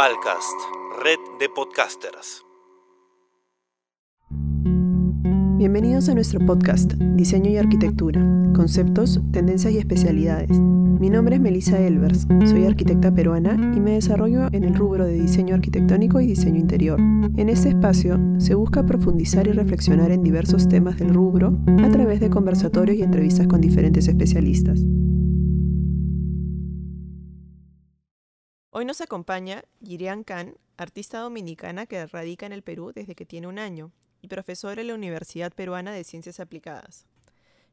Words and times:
Red 0.00 1.18
de 1.38 1.50
podcasters. 1.50 2.42
Bienvenidos 5.58 6.08
a 6.08 6.14
nuestro 6.14 6.40
podcast, 6.40 6.94
Diseño 6.94 7.50
y 7.50 7.58
Arquitectura, 7.58 8.18
Conceptos, 8.54 9.20
Tendencias 9.30 9.74
y 9.74 9.76
Especialidades. 9.76 10.58
Mi 10.58 11.10
nombre 11.10 11.34
es 11.34 11.42
Melissa 11.42 11.78
Elvers, 11.78 12.26
soy 12.46 12.64
arquitecta 12.64 13.14
peruana 13.14 13.52
y 13.76 13.80
me 13.80 13.90
desarrollo 13.90 14.48
en 14.52 14.64
el 14.64 14.74
rubro 14.74 15.04
de 15.04 15.20
diseño 15.20 15.54
arquitectónico 15.54 16.18
y 16.18 16.28
diseño 16.28 16.58
interior. 16.58 16.98
En 16.98 17.50
este 17.50 17.68
espacio 17.68 18.18
se 18.38 18.54
busca 18.54 18.86
profundizar 18.86 19.48
y 19.48 19.52
reflexionar 19.52 20.12
en 20.12 20.22
diversos 20.22 20.66
temas 20.66 20.98
del 20.98 21.12
rubro 21.12 21.58
a 21.84 21.90
través 21.90 22.20
de 22.20 22.30
conversatorios 22.30 22.96
y 22.96 23.02
entrevistas 23.02 23.46
con 23.48 23.60
diferentes 23.60 24.08
especialistas. 24.08 24.80
Hoy 28.72 28.84
nos 28.84 29.00
acompaña 29.00 29.64
Yirian 29.80 30.22
Khan, 30.22 30.56
artista 30.76 31.18
dominicana 31.18 31.86
que 31.86 32.06
radica 32.06 32.46
en 32.46 32.52
el 32.52 32.62
Perú 32.62 32.92
desde 32.94 33.16
que 33.16 33.26
tiene 33.26 33.48
un 33.48 33.58
año 33.58 33.90
y 34.22 34.28
profesora 34.28 34.80
en 34.80 34.86
la 34.86 34.94
Universidad 34.94 35.52
Peruana 35.52 35.92
de 35.92 36.04
Ciencias 36.04 36.38
Aplicadas. 36.38 37.08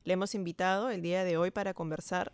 Le 0.06 0.14
hemos 0.14 0.34
invitado 0.34 0.90
el 0.90 1.04
día 1.04 1.24
de 1.24 1.38
hoy 1.38 1.52
para 1.52 1.76
conversar 1.76 2.32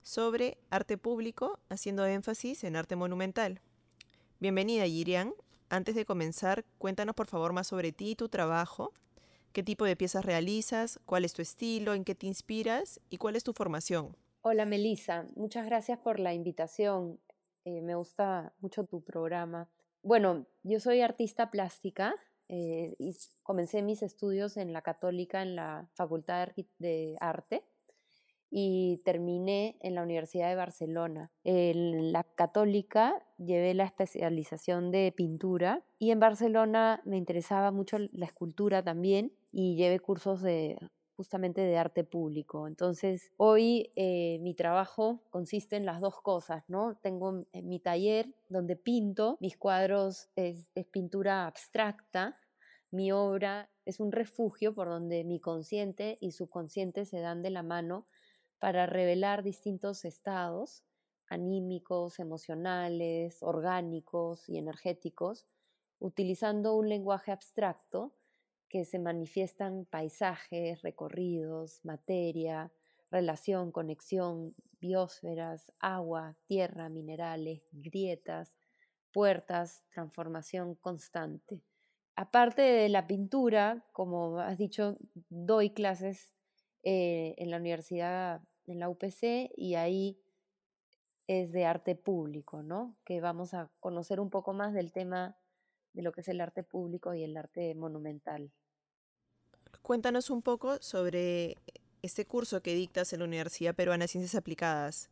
sobre 0.00 0.56
arte 0.70 0.96
público, 0.96 1.58
haciendo 1.68 2.06
énfasis 2.06 2.64
en 2.64 2.76
arte 2.76 2.96
monumental. 2.96 3.60
Bienvenida, 4.38 4.86
Yirian. 4.86 5.34
Antes 5.68 5.94
de 5.94 6.06
comenzar, 6.06 6.64
cuéntanos 6.78 7.14
por 7.14 7.26
favor 7.26 7.52
más 7.52 7.66
sobre 7.66 7.92
ti 7.92 8.12
y 8.12 8.16
tu 8.16 8.30
trabajo, 8.30 8.94
qué 9.52 9.62
tipo 9.62 9.84
de 9.84 9.94
piezas 9.94 10.24
realizas, 10.24 11.00
cuál 11.04 11.26
es 11.26 11.34
tu 11.34 11.42
estilo, 11.42 11.92
en 11.92 12.04
qué 12.04 12.14
te 12.14 12.26
inspiras 12.26 12.98
y 13.10 13.18
cuál 13.18 13.36
es 13.36 13.44
tu 13.44 13.52
formación. 13.52 14.16
Hola 14.40 14.64
Melissa, 14.64 15.26
muchas 15.36 15.66
gracias 15.66 15.98
por 15.98 16.18
la 16.18 16.32
invitación. 16.32 17.20
Eh, 17.64 17.82
me 17.82 17.94
gusta 17.94 18.52
mucho 18.60 18.84
tu 18.84 19.02
programa. 19.02 19.68
Bueno, 20.02 20.46
yo 20.62 20.80
soy 20.80 21.02
artista 21.02 21.50
plástica 21.50 22.14
eh, 22.48 22.94
y 22.98 23.14
comencé 23.42 23.82
mis 23.82 24.02
estudios 24.02 24.56
en 24.56 24.72
la 24.72 24.82
Católica, 24.82 25.42
en 25.42 25.56
la 25.56 25.88
Facultad 25.94 26.48
de 26.78 27.16
Arte 27.20 27.64
y 28.50 29.00
terminé 29.04 29.76
en 29.80 29.94
la 29.94 30.02
Universidad 30.02 30.48
de 30.48 30.56
Barcelona. 30.56 31.30
En 31.44 32.12
la 32.12 32.24
Católica 32.24 33.14
llevé 33.38 33.74
la 33.74 33.84
especialización 33.84 34.90
de 34.90 35.12
pintura 35.16 35.84
y 35.98 36.10
en 36.10 36.18
Barcelona 36.18 37.00
me 37.04 37.16
interesaba 37.16 37.70
mucho 37.70 37.98
la 37.98 38.26
escultura 38.26 38.82
también 38.82 39.32
y 39.52 39.76
llevé 39.76 40.00
cursos 40.00 40.42
de 40.42 40.78
justamente 41.20 41.60
de 41.60 41.76
arte 41.76 42.02
público. 42.02 42.66
Entonces, 42.66 43.30
hoy 43.36 43.92
eh, 43.94 44.38
mi 44.40 44.54
trabajo 44.54 45.20
consiste 45.28 45.76
en 45.76 45.84
las 45.84 46.00
dos 46.00 46.18
cosas, 46.22 46.64
¿no? 46.66 46.96
Tengo 47.02 47.44
mi 47.52 47.78
taller 47.78 48.34
donde 48.48 48.74
pinto, 48.74 49.36
mis 49.38 49.58
cuadros 49.58 50.30
es 50.34 50.70
pintura 50.90 51.46
abstracta, 51.46 52.38
mi 52.90 53.12
obra 53.12 53.68
es 53.84 54.00
un 54.00 54.12
refugio 54.12 54.74
por 54.74 54.88
donde 54.88 55.22
mi 55.24 55.40
consciente 55.40 56.16
y 56.22 56.32
subconsciente 56.32 57.04
se 57.04 57.20
dan 57.20 57.42
de 57.42 57.50
la 57.50 57.62
mano 57.62 58.06
para 58.58 58.86
revelar 58.86 59.42
distintos 59.42 60.06
estados 60.06 60.84
anímicos, 61.28 62.18
emocionales, 62.18 63.42
orgánicos 63.42 64.48
y 64.48 64.56
energéticos, 64.56 65.44
utilizando 65.98 66.74
un 66.76 66.88
lenguaje 66.88 67.30
abstracto 67.30 68.14
que 68.70 68.84
se 68.84 68.98
manifiestan 68.98 69.84
paisajes, 69.84 70.80
recorridos, 70.80 71.80
materia, 71.84 72.72
relación, 73.10 73.72
conexión, 73.72 74.54
biosferas, 74.80 75.72
agua, 75.80 76.36
tierra, 76.46 76.88
minerales, 76.88 77.62
grietas, 77.72 78.54
puertas, 79.12 79.84
transformación 79.90 80.76
constante. 80.76 81.60
Aparte 82.14 82.62
de 82.62 82.88
la 82.88 83.06
pintura, 83.06 83.84
como 83.92 84.38
has 84.38 84.56
dicho, 84.56 84.96
doy 85.28 85.70
clases 85.70 86.34
eh, 86.84 87.34
en 87.38 87.50
la 87.50 87.56
universidad, 87.56 88.40
en 88.66 88.78
la 88.78 88.88
UPC, 88.88 89.50
y 89.56 89.74
ahí 89.74 90.20
es 91.26 91.50
de 91.50 91.64
arte 91.64 91.96
público, 91.96 92.62
¿no? 92.62 92.96
Que 93.04 93.20
vamos 93.20 93.52
a 93.52 93.70
conocer 93.80 94.20
un 94.20 94.30
poco 94.30 94.52
más 94.52 94.72
del 94.74 94.92
tema 94.92 95.36
de 95.92 96.02
lo 96.02 96.12
que 96.12 96.20
es 96.20 96.28
el 96.28 96.40
arte 96.40 96.62
público 96.62 97.14
y 97.14 97.24
el 97.24 97.36
arte 97.36 97.74
monumental. 97.74 98.52
Cuéntanos 99.82 100.30
un 100.30 100.42
poco 100.42 100.80
sobre 100.80 101.56
este 102.02 102.26
curso 102.26 102.62
que 102.62 102.74
dictas 102.74 103.12
en 103.12 103.20
la 103.20 103.24
Universidad 103.26 103.74
Peruana 103.74 104.04
de 104.04 104.08
Ciencias 104.08 104.34
Aplicadas. 104.34 105.10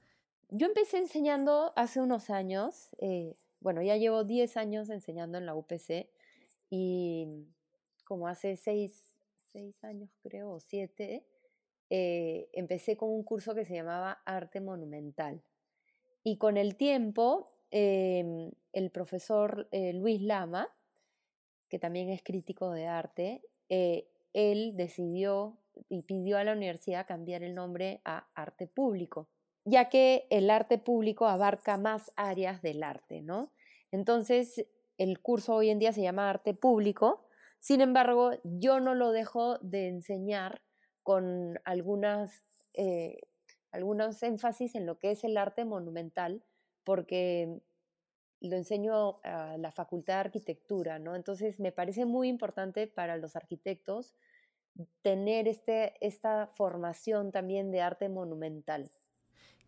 Yo 0.51 0.67
empecé 0.67 0.99
enseñando 0.99 1.73
hace 1.77 2.01
unos 2.01 2.31
años, 2.31 2.89
eh, 3.01 3.35
bueno, 3.61 3.83
ya 3.83 3.97
llevo 3.97 4.25
10 4.25 4.57
años 4.57 4.89
enseñando 4.89 5.37
en 5.37 5.45
la 5.45 5.55
UPC 5.55 6.09
y 6.71 7.47
como 8.05 8.29
hace 8.29 8.57
6, 8.57 9.05
años 9.83 10.11
creo, 10.23 10.53
o 10.53 10.61
7, 10.61 11.27
eh, 11.91 12.49
empecé 12.53 12.97
con 12.97 13.11
un 13.11 13.25
curso 13.25 13.55
que 13.55 13.65
se 13.65 13.75
llamaba 13.75 14.23
Arte 14.25 14.61
Monumental. 14.61 15.43
Y 16.23 16.39
con 16.39 16.57
el 16.57 16.77
tiempo, 16.77 17.51
em, 17.71 18.51
el 18.73 18.91
profesor 18.91 19.69
eh, 19.73 19.93
Luis 19.93 20.23
Lama, 20.23 20.69
que 21.69 21.79
también 21.79 22.09
es 22.09 22.23
crítico 22.23 22.71
de 22.71 22.87
arte, 22.87 23.43
él 24.33 24.75
decidió 24.77 25.59
y 25.89 26.03
pidió 26.03 26.39
a 26.39 26.45
la 26.45 26.53
universidad 26.53 27.07
cambiar 27.07 27.43
el 27.43 27.55
nombre 27.55 28.01
a 28.05 28.29
arte 28.35 28.67
público, 28.67 29.29
ya 29.65 29.89
que 29.89 30.27
el 30.31 30.51
arte 30.51 30.79
público 30.79 31.27
abarca 31.27 31.77
más 31.77 32.13
áreas 32.17 32.63
del 32.63 32.83
arte, 32.83 33.23
¿no? 33.23 33.53
Entonces, 33.91 34.67
el 34.99 35.21
curso 35.21 35.55
hoy 35.55 35.71
en 35.71 35.79
día 35.79 35.93
se 35.93 36.03
llama 36.03 36.29
arte 36.29 36.55
público, 36.55 37.29
sin 37.61 37.81
embargo, 37.81 38.33
yo 38.45 38.81
no 38.81 38.95
lo 38.95 39.11
dejo 39.11 39.59
de 39.59 39.89
enseñar 39.89 40.63
con 41.03 41.59
algunas, 41.65 42.43
eh, 42.75 43.19
algunos 43.73 44.23
énfasis 44.23 44.75
en 44.75 44.87
lo 44.87 44.99
que 44.99 45.11
es 45.11 45.25
el 45.25 45.37
arte 45.37 45.65
monumental, 45.65 46.45
porque 46.85 47.61
lo 48.41 48.57
enseño 48.57 49.21
a 49.25 49.57
la 49.59 49.73
Facultad 49.73 50.15
de 50.15 50.21
Arquitectura, 50.21 50.99
¿no? 50.99 51.17
Entonces 51.17 51.59
me 51.59 51.73
parece 51.73 52.05
muy 52.05 52.29
importante 52.29 52.87
para 52.87 53.17
los 53.17 53.37
arquitectos 53.37 54.15
tener 55.03 55.49
este, 55.49 55.95
esta 56.07 56.47
formación 56.47 57.33
también 57.33 57.71
de 57.73 57.81
arte 57.81 58.09
monumental. 58.09 58.91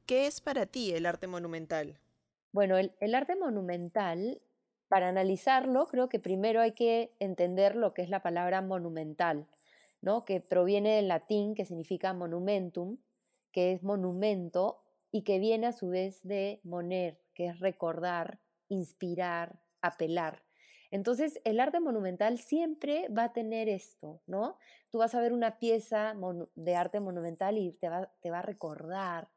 ¿Qué 0.07 0.27
es 0.27 0.41
para 0.41 0.67
ti 0.67 0.93
el 0.93 1.07
arte 1.07 1.27
monumental? 1.27 1.99
Bueno, 2.53 2.77
el, 2.79 2.93
el 3.01 3.15
arte 3.15 3.37
monumental, 3.37 4.41
para 4.89 5.09
analizarlo, 5.09 5.87
creo 5.87 6.09
que 6.09 6.21
primero 6.21 6.61
hay 6.61 6.73
que 6.73 7.13
entender 7.19 7.77
lo 7.77 7.95
que 7.95 8.03
es 8.03 8.09
la 8.09 8.23
palabra 8.23 8.63
monumental, 8.63 9.47
¿no? 10.01 10.25
que 10.25 10.41
proviene 10.41 10.97
del 10.97 11.09
latín, 11.09 11.55
que 11.55 11.65
significa 11.65 12.13
monumentum, 12.13 12.99
que 13.53 13.73
es 13.73 13.83
monumento, 13.83 14.83
y 15.13 15.23
que 15.23 15.39
viene 15.39 15.67
a 15.67 15.73
su 15.73 15.89
vez 15.89 16.21
de 16.23 16.61
moner, 16.63 17.21
que 17.35 17.47
es 17.47 17.59
recordar, 17.59 18.39
inspirar, 18.71 19.61
apelar. 19.83 20.43
Entonces, 20.91 21.41
el 21.45 21.61
arte 21.61 21.79
monumental 21.79 22.39
siempre 22.39 23.09
va 23.09 23.25
a 23.25 23.33
tener 23.33 23.69
esto, 23.69 24.23
¿no? 24.27 24.59
Tú 24.91 24.99
vas 24.99 25.15
a 25.15 25.21
ver 25.21 25.33
una 25.33 25.59
pieza 25.59 26.17
de 26.55 26.75
arte 26.75 26.99
monumental 26.99 27.59
y 27.59 27.73
te 27.73 27.89
va, 27.89 28.11
a 28.33 28.43
recordar, 28.43 29.29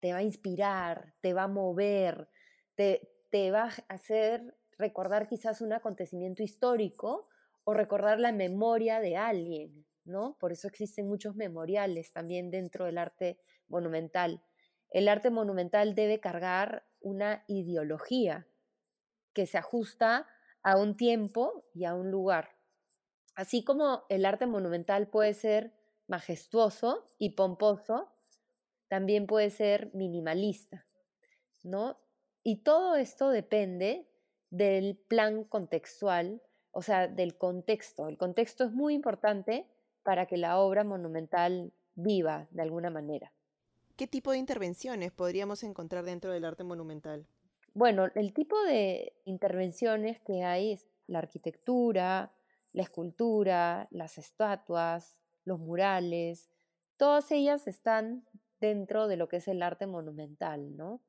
te 0.00 0.12
va 0.12 0.18
a 0.18 0.22
inspirar, 0.22 1.14
te 1.20 1.32
va 1.32 1.44
a 1.44 1.48
mover, 1.48 2.28
te, 2.74 3.08
te 3.30 3.50
va 3.50 3.64
a 3.64 3.94
hacer 3.94 4.54
recordar 4.76 5.28
quizás 5.28 5.60
un 5.60 5.72
acontecimiento 5.72 6.42
histórico 6.42 7.28
o 7.64 7.74
recordar 7.74 8.20
la 8.20 8.32
memoria 8.32 9.00
de 9.00 9.16
alguien, 9.16 9.86
¿no? 10.04 10.36
Por 10.38 10.52
eso 10.52 10.68
existen 10.68 11.08
muchos 11.08 11.36
memoriales 11.36 12.12
también 12.12 12.50
dentro 12.50 12.84
del 12.84 12.98
arte 12.98 13.38
monumental. 13.68 14.42
El 14.90 15.08
arte 15.08 15.30
monumental 15.30 15.94
debe 15.94 16.20
cargar 16.20 16.86
una 17.00 17.44
ideología, 17.46 18.46
que 19.38 19.46
se 19.46 19.56
ajusta 19.56 20.26
a 20.64 20.76
un 20.76 20.96
tiempo 20.96 21.64
y 21.72 21.84
a 21.84 21.94
un 21.94 22.10
lugar. 22.10 22.56
Así 23.36 23.62
como 23.62 24.02
el 24.08 24.26
arte 24.26 24.46
monumental 24.46 25.06
puede 25.06 25.32
ser 25.32 25.72
majestuoso 26.08 27.06
y 27.20 27.36
pomposo, 27.36 28.10
también 28.88 29.28
puede 29.28 29.50
ser 29.50 29.94
minimalista, 29.94 30.88
¿no? 31.62 32.00
Y 32.42 32.64
todo 32.64 32.96
esto 32.96 33.30
depende 33.30 34.10
del 34.50 34.96
plan 35.06 35.44
contextual, 35.44 36.42
o 36.72 36.82
sea, 36.82 37.06
del 37.06 37.38
contexto. 37.38 38.08
El 38.08 38.18
contexto 38.18 38.64
es 38.64 38.72
muy 38.72 38.92
importante 38.92 39.68
para 40.02 40.26
que 40.26 40.36
la 40.36 40.58
obra 40.58 40.82
monumental 40.82 41.72
viva 41.94 42.48
de 42.50 42.62
alguna 42.62 42.90
manera. 42.90 43.32
¿Qué 43.94 44.08
tipo 44.08 44.32
de 44.32 44.38
intervenciones 44.38 45.12
podríamos 45.12 45.62
encontrar 45.62 46.04
dentro 46.04 46.32
del 46.32 46.44
arte 46.44 46.64
monumental? 46.64 47.28
Bueno, 47.74 48.08
el 48.14 48.32
tipo 48.32 48.60
de 48.64 49.14
intervenciones 49.24 50.20
que 50.20 50.42
hay 50.42 50.72
es 50.72 50.86
la 51.06 51.18
arquitectura, 51.18 52.32
la 52.72 52.82
escultura, 52.82 53.88
las 53.90 54.18
estatuas, 54.18 55.16
los 55.44 55.58
murales, 55.58 56.50
todas 56.96 57.30
ellas 57.30 57.66
están 57.66 58.26
dentro 58.60 59.08
de 59.08 59.16
lo 59.16 59.28
que 59.28 59.36
es 59.36 59.48
el 59.48 59.62
arte 59.62 59.86
monumental, 59.86 60.76
¿no? 60.76 61.00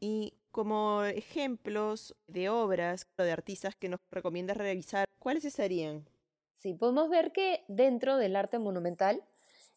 Y 0.00 0.34
como 0.50 1.04
ejemplos 1.04 2.14
de 2.26 2.48
obras 2.48 3.06
o 3.16 3.22
de 3.22 3.32
artistas 3.32 3.74
que 3.76 3.88
nos 3.88 4.00
recomiendas 4.10 4.56
revisar, 4.56 5.06
¿cuáles 5.18 5.44
estarían? 5.44 6.08
Sí, 6.56 6.74
podemos 6.74 7.08
ver 7.08 7.32
que 7.32 7.64
dentro 7.68 8.16
del 8.16 8.36
arte 8.36 8.58
monumental 8.58 9.22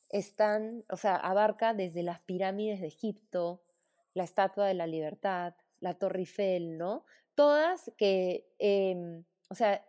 están, 0.09 0.83
o 0.89 0.97
sea, 0.97 1.15
abarca 1.15 1.73
desde 1.73 2.03
las 2.03 2.19
pirámides 2.21 2.81
de 2.81 2.87
Egipto, 2.87 3.61
la 4.13 4.23
Estatua 4.23 4.65
de 4.65 4.73
la 4.73 4.87
Libertad, 4.87 5.53
la 5.79 5.95
Torre 5.95 6.19
Eiffel, 6.19 6.77
¿no? 6.77 7.05
Todas 7.35 7.91
que, 7.97 8.47
em, 8.59 9.23
o 9.49 9.55
sea, 9.55 9.85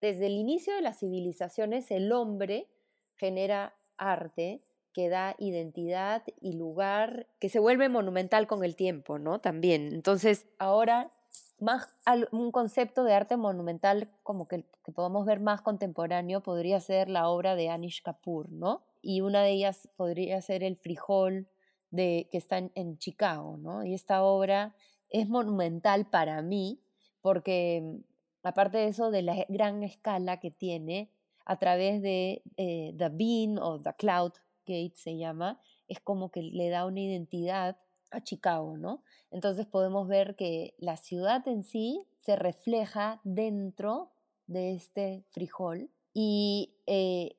desde 0.00 0.26
el 0.26 0.34
inicio 0.34 0.74
de 0.74 0.82
las 0.82 0.98
civilizaciones 0.98 1.90
el 1.90 2.12
hombre 2.12 2.68
genera 3.16 3.74
arte 3.96 4.62
que 4.92 5.08
da 5.08 5.34
identidad 5.38 6.22
y 6.40 6.52
lugar, 6.52 7.26
que 7.40 7.48
se 7.48 7.58
vuelve 7.58 7.88
monumental 7.88 8.46
con 8.46 8.64
el 8.64 8.76
tiempo, 8.76 9.18
¿no? 9.18 9.40
También. 9.40 9.92
Entonces, 9.92 10.46
ahora 10.58 11.10
más 11.58 11.88
un 12.30 12.52
concepto 12.52 13.04
de 13.04 13.14
arte 13.14 13.36
monumental 13.36 14.10
como 14.22 14.46
que, 14.46 14.64
que 14.84 14.92
podemos 14.92 15.24
ver 15.26 15.40
más 15.40 15.62
contemporáneo 15.62 16.42
podría 16.42 16.78
ser 16.80 17.08
la 17.08 17.28
obra 17.28 17.56
de 17.56 17.70
Anish 17.70 18.02
Kapoor, 18.02 18.50
¿no? 18.50 18.84
Y 19.02 19.20
una 19.20 19.42
de 19.42 19.50
ellas 19.50 19.88
podría 19.96 20.40
ser 20.42 20.62
el 20.62 20.76
frijol 20.76 21.48
de, 21.90 22.28
que 22.30 22.38
está 22.38 22.58
en, 22.58 22.98
Chicago, 22.98 23.56
¿no? 23.56 23.84
Y 23.84 23.94
esta 23.94 24.22
obra 24.22 24.74
es 25.14 25.28
monumental 25.28 26.06
para 26.06 26.42
mí 26.42 26.80
porque 27.22 28.00
aparte 28.42 28.78
de 28.78 28.88
eso, 28.88 29.12
de 29.12 29.22
la 29.22 29.46
gran 29.48 29.84
escala 29.84 30.40
que 30.40 30.50
tiene 30.50 31.08
a 31.46 31.56
través 31.58 32.02
de 32.02 32.42
eh, 32.56 32.92
The 32.98 33.10
Bean 33.10 33.58
o 33.58 33.80
The 33.80 33.94
Cloud 33.96 34.32
Gate 34.66 34.94
se 34.96 35.16
llama, 35.16 35.60
es 35.86 36.00
como 36.00 36.30
que 36.30 36.42
le 36.42 36.68
da 36.68 36.84
una 36.84 37.00
identidad 37.00 37.78
a 38.10 38.22
Chicago, 38.22 38.76
¿no? 38.76 39.02
Entonces 39.30 39.66
podemos 39.66 40.08
ver 40.08 40.34
que 40.34 40.74
la 40.78 40.96
ciudad 40.96 41.46
en 41.46 41.62
sí 41.62 42.06
se 42.20 42.34
refleja 42.34 43.20
dentro 43.22 44.10
de 44.48 44.74
este 44.74 45.24
frijol 45.30 45.90
y, 46.12 46.74
eh, 46.86 47.36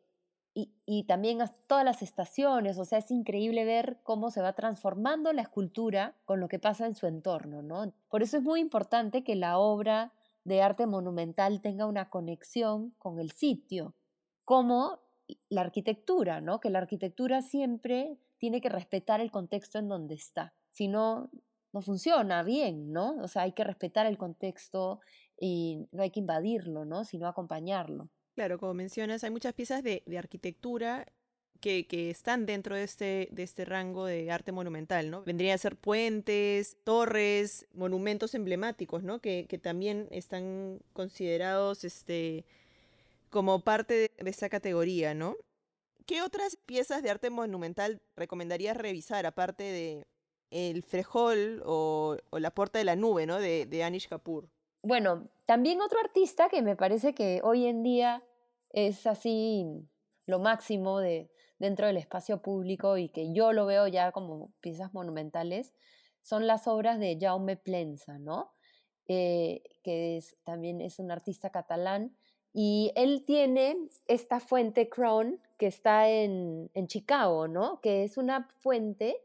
y, 0.58 1.04
también 1.04 1.40
todas 1.68 1.84
las 1.84 2.02
estaciones, 2.02 2.78
o 2.78 2.86
sea, 2.86 3.00
es 3.00 3.12
increíble 3.12 3.66
ver 3.66 4.00
cómo 4.04 4.32
se 4.32 4.42
va 4.42 4.54
transformando 4.54 5.34
la 5.34 5.42
escultura 5.42 6.16
con 6.24 6.40
lo 6.40 6.48
que 6.48 6.60
pasa 6.60 6.86
en 6.86 6.96
su 6.96 7.08
entorno, 7.08 7.62
¿no? 7.62 7.94
Por 8.10 8.24
eso 8.24 8.38
es 8.38 8.44
muy 8.44 8.62
importante 8.62 9.26
que 9.26 9.36
la 9.36 9.58
obra 9.58 10.14
de 10.46 10.62
arte 10.62 10.88
monumental 10.88 11.60
tenga 11.62 11.86
una 11.86 12.10
conexión 12.10 12.92
con 13.00 13.20
el 13.20 13.32
sitio, 13.32 13.96
como 14.46 15.02
la 15.50 15.62
arquitectura, 15.62 16.40
¿no? 16.40 16.62
Que 16.62 16.70
la 16.70 16.80
arquitectura 16.80 17.42
siempre 17.42 18.18
tiene 18.38 18.62
que 18.62 18.70
respetar 18.70 19.20
el 19.20 19.32
contexto 19.32 19.78
en 19.78 19.90
donde 19.90 20.16
está. 20.16 20.54
Si 20.72 20.88
no, 20.88 21.30
no 21.74 21.82
funciona 21.82 22.44
bien, 22.44 22.94
¿no? 22.94 23.18
O 23.22 23.28
sea, 23.28 23.42
hay 23.42 23.52
que 23.52 23.66
respetar 23.66 24.06
el 24.06 24.18
contexto 24.18 25.02
y 25.38 25.86
no 25.92 26.04
hay 26.04 26.12
que 26.12 26.22
invadirlo, 26.22 26.86
¿no? 26.86 27.04
Sino 27.04 27.28
acompañarlo. 27.28 28.10
Claro, 28.36 28.60
como 28.60 28.74
mencionas, 28.74 29.24
hay 29.24 29.30
muchas 29.32 29.54
piezas 29.54 29.82
de, 29.82 30.04
arquitectura 30.18 31.08
que, 31.62 31.88
están 32.12 32.46
dentro 32.46 32.76
de 32.76 32.84
este, 32.84 33.30
de 33.32 33.44
este 33.44 33.64
rango 33.64 34.06
de 34.06 34.30
arte 34.30 34.52
monumental, 34.52 35.10
¿no? 35.10 35.24
Vendrían 35.24 35.56
a 35.56 35.58
ser 35.58 35.78
puentes, 35.78 36.78
torres, 36.84 37.66
monumentos 37.74 38.36
emblemáticos, 38.36 39.04
¿no? 39.04 39.20
Que, 39.20 39.46
que 39.48 39.58
también 39.58 40.10
están 40.12 40.80
considerados 40.92 41.86
este, 41.86 42.46
como 43.30 43.62
parte 43.62 43.94
de, 44.18 44.30
esa 44.30 44.50
categoría, 44.50 45.14
¿no? 45.14 45.38
¿Qué 46.06 46.22
otras 46.22 46.58
piezas 46.66 47.02
de 47.02 47.12
arte 47.12 47.30
monumental 47.30 48.02
recomendarías 48.18 48.76
revisar, 48.76 49.26
aparte 49.26 49.64
de 49.64 50.06
el 50.52 50.84
Frejol 50.84 51.64
o, 51.66 52.18
La 52.34 52.52
Puerta 52.52 52.80
de 52.80 52.86
la 52.86 52.98
Nube, 52.98 53.26
¿no? 53.26 53.40
De, 53.40 53.66
de 53.66 53.84
Anish 53.84 54.10
Kapoor. 54.10 54.50
Bueno, 54.84 55.30
también 55.46 55.82
otro 55.82 56.00
artista 56.00 56.50
que 56.50 56.62
me 56.62 56.76
parece 56.76 57.14
que 57.14 57.42
hoy 57.44 57.66
en 57.66 57.84
día 57.84 58.24
es 58.72 59.06
así 59.08 59.66
lo 60.26 60.40
máximo 60.40 61.00
de, 61.00 61.30
dentro 61.60 61.88
del 61.88 61.98
espacio 61.98 62.42
público 62.42 62.98
y 62.98 63.10
que 63.10 63.34
yo 63.34 63.54
lo 63.54 63.66
veo 63.66 63.88
ya 63.88 64.12
como 64.12 64.52
piezas 64.60 64.94
monumentales, 64.94 65.74
son 66.22 66.48
las 66.48 66.68
obras 66.68 67.00
de 67.00 67.18
Jaume 67.20 67.58
Plensa, 67.58 68.18
¿no? 68.18 68.52
Eh, 69.08 69.62
que 69.84 70.20
también 70.44 70.82
es 70.82 70.98
un 70.98 71.12
artista 71.12 71.52
catalán 71.52 72.16
y 72.52 72.92
él 72.96 73.24
tiene 73.26 73.78
esta 74.08 74.40
fuente 74.40 74.90
Crown 74.90 75.40
que 75.58 75.68
está 75.68 76.10
en, 76.10 76.72
Chicago, 76.88 77.48
¿no? 77.48 77.80
Que 77.82 78.04
es 78.04 78.18
una 78.18 78.50
fuente 78.62 79.22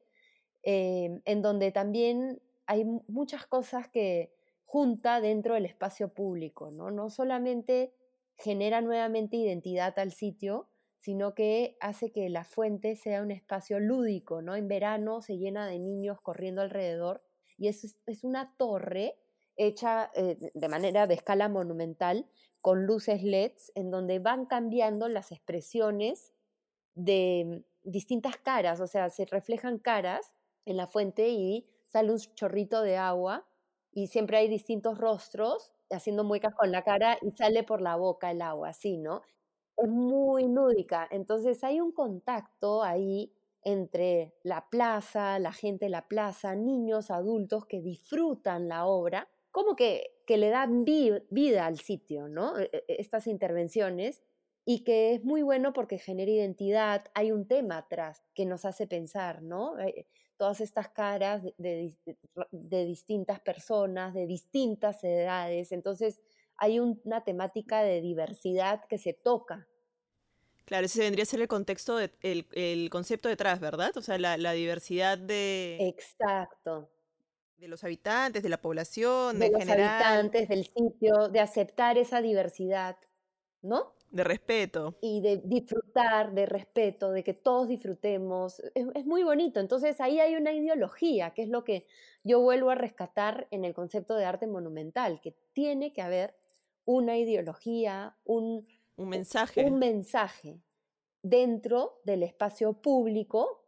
em, 0.62 1.22
en 1.24 1.40
donde 1.40 1.72
también 1.72 2.42
hay 2.66 2.84
muchas 3.08 3.46
cosas 3.46 3.88
que 3.88 4.34
junta 4.70 5.20
dentro 5.20 5.54
del 5.54 5.66
espacio 5.66 6.14
público, 6.14 6.70
¿no? 6.70 6.92
No 6.92 7.10
solamente 7.10 7.92
genera 8.36 8.80
nuevamente 8.80 9.36
identidad 9.36 9.98
al 9.98 10.12
sitio, 10.12 10.68
sino 11.00 11.34
que 11.34 11.76
hace 11.80 12.12
que 12.12 12.28
la 12.28 12.44
fuente 12.44 12.94
sea 12.94 13.20
un 13.20 13.32
espacio 13.32 13.80
lúdico, 13.80 14.42
¿no? 14.42 14.54
En 14.54 14.68
verano 14.68 15.22
se 15.22 15.38
llena 15.38 15.66
de 15.66 15.80
niños 15.80 16.20
corriendo 16.20 16.62
alrededor 16.62 17.20
y 17.58 17.66
es, 17.66 17.98
es 18.06 18.22
una 18.22 18.54
torre 18.58 19.18
hecha 19.56 20.12
eh, 20.14 20.38
de 20.54 20.68
manera 20.68 21.08
de 21.08 21.14
escala 21.14 21.48
monumental, 21.48 22.28
con 22.60 22.86
luces 22.86 23.24
LEDs 23.24 23.72
en 23.74 23.90
donde 23.90 24.20
van 24.20 24.46
cambiando 24.46 25.08
las 25.08 25.32
expresiones 25.32 26.32
de 26.94 27.64
distintas 27.82 28.36
caras, 28.36 28.80
o 28.80 28.86
sea, 28.86 29.10
se 29.10 29.24
reflejan 29.24 29.80
caras 29.80 30.30
en 30.64 30.76
la 30.76 30.86
fuente 30.86 31.30
y 31.30 31.66
sale 31.86 32.12
un 32.12 32.18
chorrito 32.18 32.82
de 32.82 32.98
agua 32.98 33.49
y 33.92 34.06
siempre 34.08 34.38
hay 34.38 34.48
distintos 34.48 34.98
rostros 34.98 35.72
haciendo 35.90 36.24
muecas 36.24 36.54
con 36.54 36.70
la 36.70 36.82
cara 36.82 37.18
y 37.22 37.30
sale 37.32 37.62
por 37.64 37.80
la 37.80 37.96
boca 37.96 38.30
el 38.30 38.42
agua, 38.42 38.68
así, 38.70 38.96
¿no? 38.98 39.22
Es 39.76 39.88
muy 39.88 40.44
lúdica, 40.46 41.08
entonces 41.10 41.64
hay 41.64 41.80
un 41.80 41.92
contacto 41.92 42.82
ahí 42.82 43.32
entre 43.62 44.34
la 44.42 44.68
plaza, 44.70 45.38
la 45.38 45.52
gente 45.52 45.86
de 45.86 45.90
la 45.90 46.08
plaza, 46.08 46.54
niños, 46.54 47.10
adultos 47.10 47.66
que 47.66 47.80
disfrutan 47.80 48.68
la 48.68 48.86
obra 48.86 49.28
como 49.50 49.74
que, 49.76 50.12
que 50.26 50.36
le 50.36 50.48
dan 50.50 50.84
vida 50.84 51.66
al 51.66 51.78
sitio, 51.78 52.28
¿no? 52.28 52.58
E, 52.58 52.70
e, 52.72 52.84
estas 53.00 53.26
intervenciones 53.26 54.22
y 54.64 54.84
que 54.84 55.14
es 55.14 55.24
muy 55.24 55.42
bueno 55.42 55.72
porque 55.72 55.98
genera 55.98 56.30
identidad, 56.30 57.04
hay 57.14 57.32
un 57.32 57.46
tema 57.48 57.78
atrás 57.78 58.22
que 58.34 58.46
nos 58.46 58.64
hace 58.64 58.86
pensar, 58.86 59.42
¿no? 59.42 59.74
Todas 60.40 60.62
estas 60.62 60.88
caras 60.88 61.42
de, 61.58 61.94
de, 62.50 62.84
distintas 62.86 63.40
personas, 63.40 64.14
de 64.14 64.26
distintas 64.26 65.04
edades, 65.04 65.70
entonces 65.70 66.22
hay 66.56 66.80
una 66.80 67.24
temática 67.24 67.82
de 67.82 68.00
diversidad 68.00 68.86
que 68.88 68.96
se 68.96 69.12
toca. 69.12 69.68
Claro, 70.64 70.86
ese 70.86 71.02
vendría 71.02 71.24
a 71.24 71.26
ser 71.26 71.42
el 71.42 71.48
contexto, 71.48 71.98
de, 71.98 72.10
el, 72.22 72.48
el 72.52 72.88
concepto 72.88 73.28
detrás, 73.28 73.60
¿verdad? 73.60 73.94
O 73.98 74.00
sea, 74.00 74.16
la, 74.16 74.38
la 74.38 74.52
diversidad 74.52 75.18
de... 75.18 75.76
Exacto, 75.80 76.88
de 77.58 77.68
los 77.68 77.84
habitantes, 77.84 78.42
de 78.42 78.48
la 78.48 78.62
población, 78.62 79.38
de, 79.38 79.50
de 79.50 79.52
los 79.52 79.68
habitantes, 79.68 80.48
del 80.48 80.64
sitio, 80.64 81.28
de 81.28 81.40
aceptar 81.40 81.98
esa 81.98 82.22
diversidad, 82.22 82.96
¿no? 83.60 83.92
De 84.10 84.24
respeto. 84.24 84.96
Y 85.00 85.20
de 85.20 85.38
disfrutar, 85.38 86.32
de 86.32 86.46
respeto, 86.46 87.12
de 87.12 87.22
que 87.22 87.34
todos 87.34 87.68
disfrutemos. 87.68 88.60
Es, 88.74 89.06
muy 89.06 89.22
bonito. 89.22 89.60
Entonces 89.60 90.00
ahí 90.00 90.20
hay 90.20 90.34
una 90.34 90.52
ideología, 90.52 91.32
que 91.32 91.42
es 91.42 91.48
lo 91.48 91.64
que 91.64 91.86
yo 92.24 92.40
vuelvo 92.40 92.70
a 92.70 92.74
rescatar 92.74 93.46
en 93.50 93.64
el 93.64 93.72
concepto 93.72 94.16
de 94.16 94.24
arte 94.24 94.46
monumental, 94.46 95.20
que 95.20 95.36
tiene 95.52 95.92
que 95.92 96.02
haber 96.02 96.34
una 96.84 97.16
ideología, 97.16 98.16
un, 98.24 98.66
un 98.96 99.08
mensaje. 99.08 99.64
Un 99.64 99.78
mensaje 99.78 100.60
dentro 101.22 102.00
del 102.04 102.22
espacio 102.22 102.72
público 102.72 103.64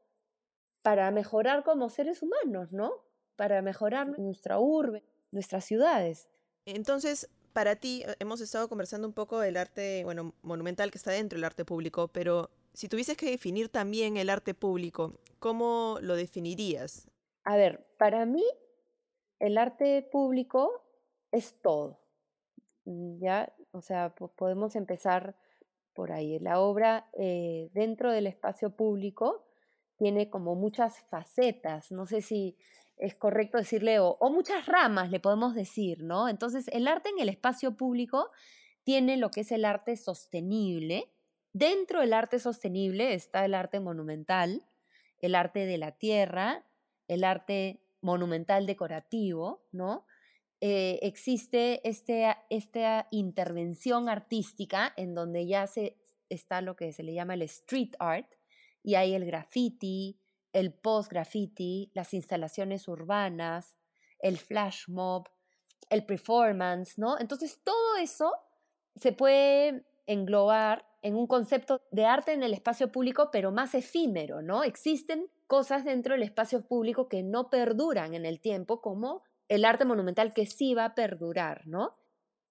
para 0.83 1.11
mejorar 1.13 1.63
como 1.63 1.89
seres 1.89 2.23
humanos, 2.23 2.73
¿no? 2.73 3.13
para 3.37 3.63
mejorar 3.63 4.19
nuestra 4.19 4.59
urbe, 4.59 5.03
nuestras 5.31 5.65
ciudades. 5.65 6.29
Entonces, 6.65 7.29
para 7.53 7.77
ti, 7.77 8.03
eh, 8.07 8.15
hemos 8.19 8.41
estado 8.41 8.69
conversando 8.69 9.07
un 9.07 9.15
poco 9.15 9.39
del 9.41 9.57
arte, 9.57 10.03
bueno, 10.05 10.35
monumental 10.43 10.91
que 10.91 10.99
está 10.99 11.11
dentro 11.13 11.37
del 11.37 11.45
arte 11.45 11.65
público, 11.65 12.09
pero 12.09 12.51
si 12.73 12.89
tuvieses 12.89 13.17
que 13.17 13.31
definir 13.31 13.69
también 13.69 14.17
el 14.17 14.31
arte 14.31 14.55
público, 14.55 15.15
¿cómo 15.39 15.99
lo 16.01 16.17
definirías? 16.17 17.09
A 17.45 17.57
ver, 17.57 17.87
para 17.99 18.25
mí, 18.25 18.45
el 19.39 19.59
arte 19.59 20.09
público 20.11 20.83
es 21.31 21.61
todo. 21.61 22.01
Ya, 22.85 23.53
o 23.73 23.81
sea, 23.81 24.15
podemos 24.15 24.75
empezar 24.77 25.37
por 25.93 26.13
ahí. 26.13 26.39
La 26.39 26.61
obra 26.61 27.09
eh, 27.13 27.71
dentro 27.75 28.13
del 28.13 28.27
espacio 28.27 28.71
público 28.71 29.45
tiene 29.97 30.31
como 30.31 30.55
muchas 30.55 31.01
facetas. 31.11 31.93
No 31.93 32.07
sé 32.07 32.23
si 32.23 32.57
es 32.97 33.15
correcto 33.15 33.59
decirle, 33.59 33.99
o, 34.01 34.19
muchas 34.31 34.67
ramas 34.67 35.11
le 35.11 35.21
podemos 35.21 35.55
decir, 35.55 36.03
¿no? 36.03 36.29
Entonces, 36.29 36.69
el 36.69 36.87
arte 36.87 37.11
en 37.11 37.19
el 37.19 37.29
espacio 37.29 37.77
público 37.77 38.31
tiene 38.85 39.17
lo 39.17 39.31
que 39.31 39.41
es 39.41 39.53
el 39.53 39.65
arte 39.65 39.97
sostenible. 39.97 41.13
Dentro 41.53 42.01
del 42.01 42.13
arte 42.13 42.39
sostenible 42.39 43.15
está 43.15 43.45
el 43.45 43.55
arte 43.55 43.81
monumental, 43.81 44.67
el 45.21 45.35
arte 45.35 45.67
de 45.67 45.79
la 45.79 45.93
tierra, 45.93 46.65
el 47.09 47.25
arte 47.25 47.83
monumental 48.01 48.67
decorativo, 48.67 49.65
¿no? 49.73 50.07
Eh, 50.61 51.01
existe 51.03 51.87
este, 51.89 52.37
esta 52.49 53.09
intervención 53.11 54.09
artística 54.09 54.93
en 54.97 55.15
donde 55.15 55.47
ya 55.47 55.67
se, 55.67 55.99
está 56.29 56.61
lo 56.61 56.77
que 56.77 56.93
se 56.93 57.03
le 57.03 57.15
llama 57.15 57.35
el 57.35 57.43
street 57.43 57.95
art, 57.99 58.33
y 58.83 58.95
hay 58.95 59.15
el 59.15 59.25
graffiti, 59.25 60.19
el 60.53 60.73
post-graffiti, 60.73 61.91
las 61.95 62.15
instalaciones 62.15 62.89
urbanas, 62.89 63.77
el 64.19 64.39
flash 64.39 64.89
mob, 64.89 65.29
el 65.91 66.05
performance, 66.05 66.99
¿no? 66.99 67.19
Entonces 67.19 67.61
todo 67.63 67.97
eso 67.97 68.33
se 68.97 69.13
puede 69.13 69.85
englobar 70.07 70.87
en 71.03 71.17
un 71.17 71.27
concepto 71.27 71.83
de 71.91 72.07
arte 72.07 72.33
en 72.33 72.43
el 72.43 72.55
espacio 72.55 72.93
público, 72.93 73.31
pero 73.33 73.51
más 73.51 73.75
efímero, 73.75 74.41
¿no? 74.41 74.63
Existen 74.63 75.29
cosas 75.47 75.85
dentro 75.85 76.15
del 76.15 76.23
espacio 76.23 76.67
público 76.67 77.09
que 77.09 77.23
no 77.23 77.51
perduran 77.51 78.15
en 78.15 78.25
el 78.25 78.41
tiempo, 78.41 78.81
como 78.81 79.23
el 79.49 79.65
arte 79.65 79.85
monumental 79.85 80.33
que 80.33 80.47
sí 80.47 80.75
va 80.75 80.87
a 80.87 80.95
perdurar, 80.95 81.67
¿no? 81.67 81.99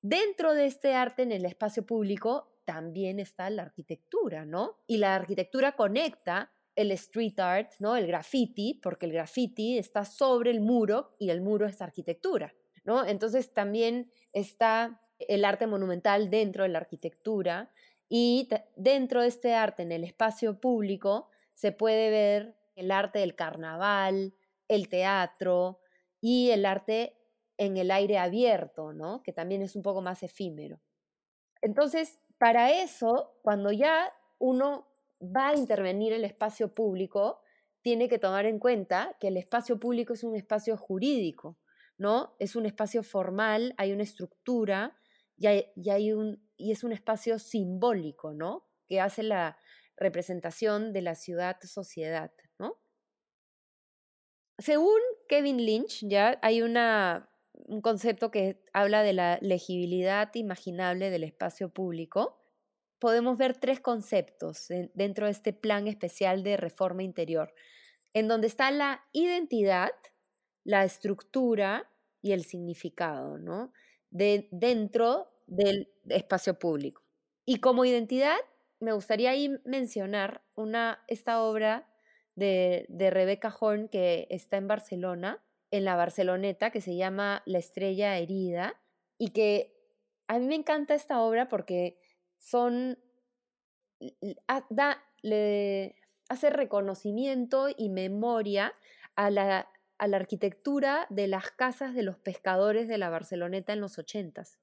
Dentro 0.01 0.53
de 0.53 0.65
este 0.65 0.93
arte 0.93 1.24
en 1.24 1.31
el 1.31 1.46
espacio 1.46 1.86
público 1.86 2.51
también 2.65 3.20
está 3.20 3.50
la 3.50 3.63
arquitectura, 3.63 4.46
¿no? 4.46 4.79
Y 4.88 4.98
la 4.98 5.15
arquitectura 5.15 5.74
conecta 5.74 6.51
el 6.75 6.92
street 6.92 7.40
art, 7.40 7.72
¿no? 7.80 7.96
El 7.96 8.08
graffiti, 8.08 8.80
porque 8.82 9.06
el 9.06 9.13
graffiti 9.13 9.78
está 9.78 10.06
sobre 10.06 10.51
el 10.51 10.62
muro 10.62 11.16
y 11.20 11.30
el 11.30 11.42
muro 11.42 11.66
es 11.66 11.82
arquitectura, 11.82 12.54
¿no? 12.84 13.06
Entonces 13.06 13.54
también 13.54 14.12
está 14.34 15.01
el 15.20 15.46
arte 15.46 15.68
monumental 15.68 16.30
dentro 16.30 16.63
de 16.63 16.70
la 16.70 16.80
arquitectura 16.80 17.72
y 18.10 18.50
dentro 18.75 19.22
de 19.22 19.28
este 19.28 19.54
arte 19.54 19.84
en 19.84 19.92
el 19.92 20.04
espacio 20.04 20.60
público 20.60 21.30
se 21.54 21.72
puede 21.72 22.10
ver 22.10 22.56
el 22.75 22.92
arte 22.92 23.20
del 23.20 23.36
carnaval, 23.36 24.34
el 24.68 24.90
teatro 24.90 25.80
y 26.20 26.50
el 26.50 26.66
arte 26.66 27.18
en 27.58 27.78
el 27.78 27.92
aire 27.92 28.18
abierto, 28.18 28.94
¿no? 28.94 29.22
Que 29.24 29.34
también 29.34 29.62
es 29.62 29.75
un 29.75 29.84
poco 29.84 30.01
más 30.01 30.24
efímero. 30.24 30.82
Entonces, 31.62 32.20
para 32.38 32.72
eso, 32.72 33.38
cuando 33.44 33.72
ya 33.72 34.12
uno 34.40 34.90
va 35.22 35.50
a 35.50 35.56
intervenir 35.56 36.13
el 36.13 36.25
espacio 36.25 36.74
público, 36.74 37.42
tiene 37.82 38.10
que 38.10 38.20
tomar 38.20 38.46
en 38.46 38.60
cuenta 38.60 39.18
que 39.20 39.28
el 39.28 39.38
espacio 39.38 39.80
público 39.80 40.13
es 40.13 40.24
un 40.24 40.36
espacio 40.36 40.78
jurídico, 40.78 41.58
¿no? 41.98 42.36
Es 42.40 42.56
un 42.56 42.66
espacio 42.66 43.04
formal, 43.04 43.74
hay 43.78 43.92
una 43.92 44.04
estructura 44.04 44.98
y, 45.38 45.48
hay, 45.48 45.66
y 46.58 46.72
es 46.72 46.84
un 46.84 46.92
espacio 46.92 47.40
simbólico, 47.40 48.34
¿no? 48.34 48.68
Que 48.88 49.00
hace 49.00 49.24
la 49.24 49.58
representación 49.98 50.94
de 50.94 51.01
la 51.01 51.16
ciudad-sociedad, 51.16 52.32
¿no? 52.60 52.80
Según 54.58 55.00
Kevin 55.28 55.58
Lynch, 55.58 56.06
ya 56.08 56.40
hay 56.42 56.62
una 56.62 57.32
un 57.54 57.82
concepto 57.82 58.32
que 58.32 58.62
habla 58.74 59.04
de 59.04 59.13
la 59.13 59.38
legibilidad 59.42 60.30
imaginable 60.36 61.10
del 61.10 61.24
espacio 61.24 61.70
público, 61.70 62.40
podemos 63.01 63.36
ver 63.36 63.58
tres 63.58 63.81
conceptos 63.81 64.67
dentro 64.93 65.25
de 65.25 65.31
este 65.31 65.53
plan 65.53 65.88
especial 65.88 66.43
de 66.43 66.55
reforma 66.55 67.01
interior, 67.01 67.51
en 68.13 68.27
donde 68.27 68.46
está 68.46 68.70
la 68.70 69.03
identidad, 69.12 69.89
la 70.63 70.86
estructura 70.86 71.91
y 72.22 72.34
el 72.34 72.43
significado, 72.43 73.39
¿no? 73.39 73.74
De, 74.12 74.48
dentro 74.51 75.34
del 75.48 75.91
espacio 76.10 76.60
público. 76.60 77.01
Y 77.43 77.60
como 77.60 77.86
identidad, 77.86 78.38
me 78.79 78.93
gustaría 78.93 79.31
ahí 79.31 79.50
mencionar 79.65 80.43
una, 80.53 81.03
esta 81.08 81.41
obra 81.41 81.89
de, 82.36 82.86
de 82.88 83.10
Rebecca 83.10 83.53
Horn 83.60 83.89
que 83.89 84.27
está 84.29 84.58
en 84.58 84.67
Barcelona, 84.67 85.43
en 85.72 85.86
la 85.86 85.96
Barceloneta 85.96 86.70
que 86.70 86.81
se 86.81 86.96
llama 86.96 87.41
La 87.48 87.58
estrella 87.58 88.20
herida 88.20 88.79
y 89.17 89.29
que 89.29 89.75
a 90.27 90.38
mí 90.38 90.46
me 90.46 90.55
encanta 90.55 90.93
esta 90.93 91.20
obra 91.22 91.50
porque 91.50 92.00
son, 92.41 92.98
da, 94.69 95.03
le 95.21 95.95
hace 96.27 96.50
reconocimiento 96.50 97.67
y 97.75 97.89
memoria 97.89 98.74
a 99.15 99.29
la, 99.29 99.69
a 100.00 100.07
la 100.07 100.17
arquitectura 100.17 101.05
de 101.10 101.27
las 101.27 101.51
casas 101.51 101.93
de 101.93 102.01
los 102.01 102.17
pescadores 102.17 102.88
de 102.88 102.98
la 102.98 103.10
Barceloneta 103.10 103.74
en 103.74 103.81
los 103.81 104.00
ochentas. 104.00 104.60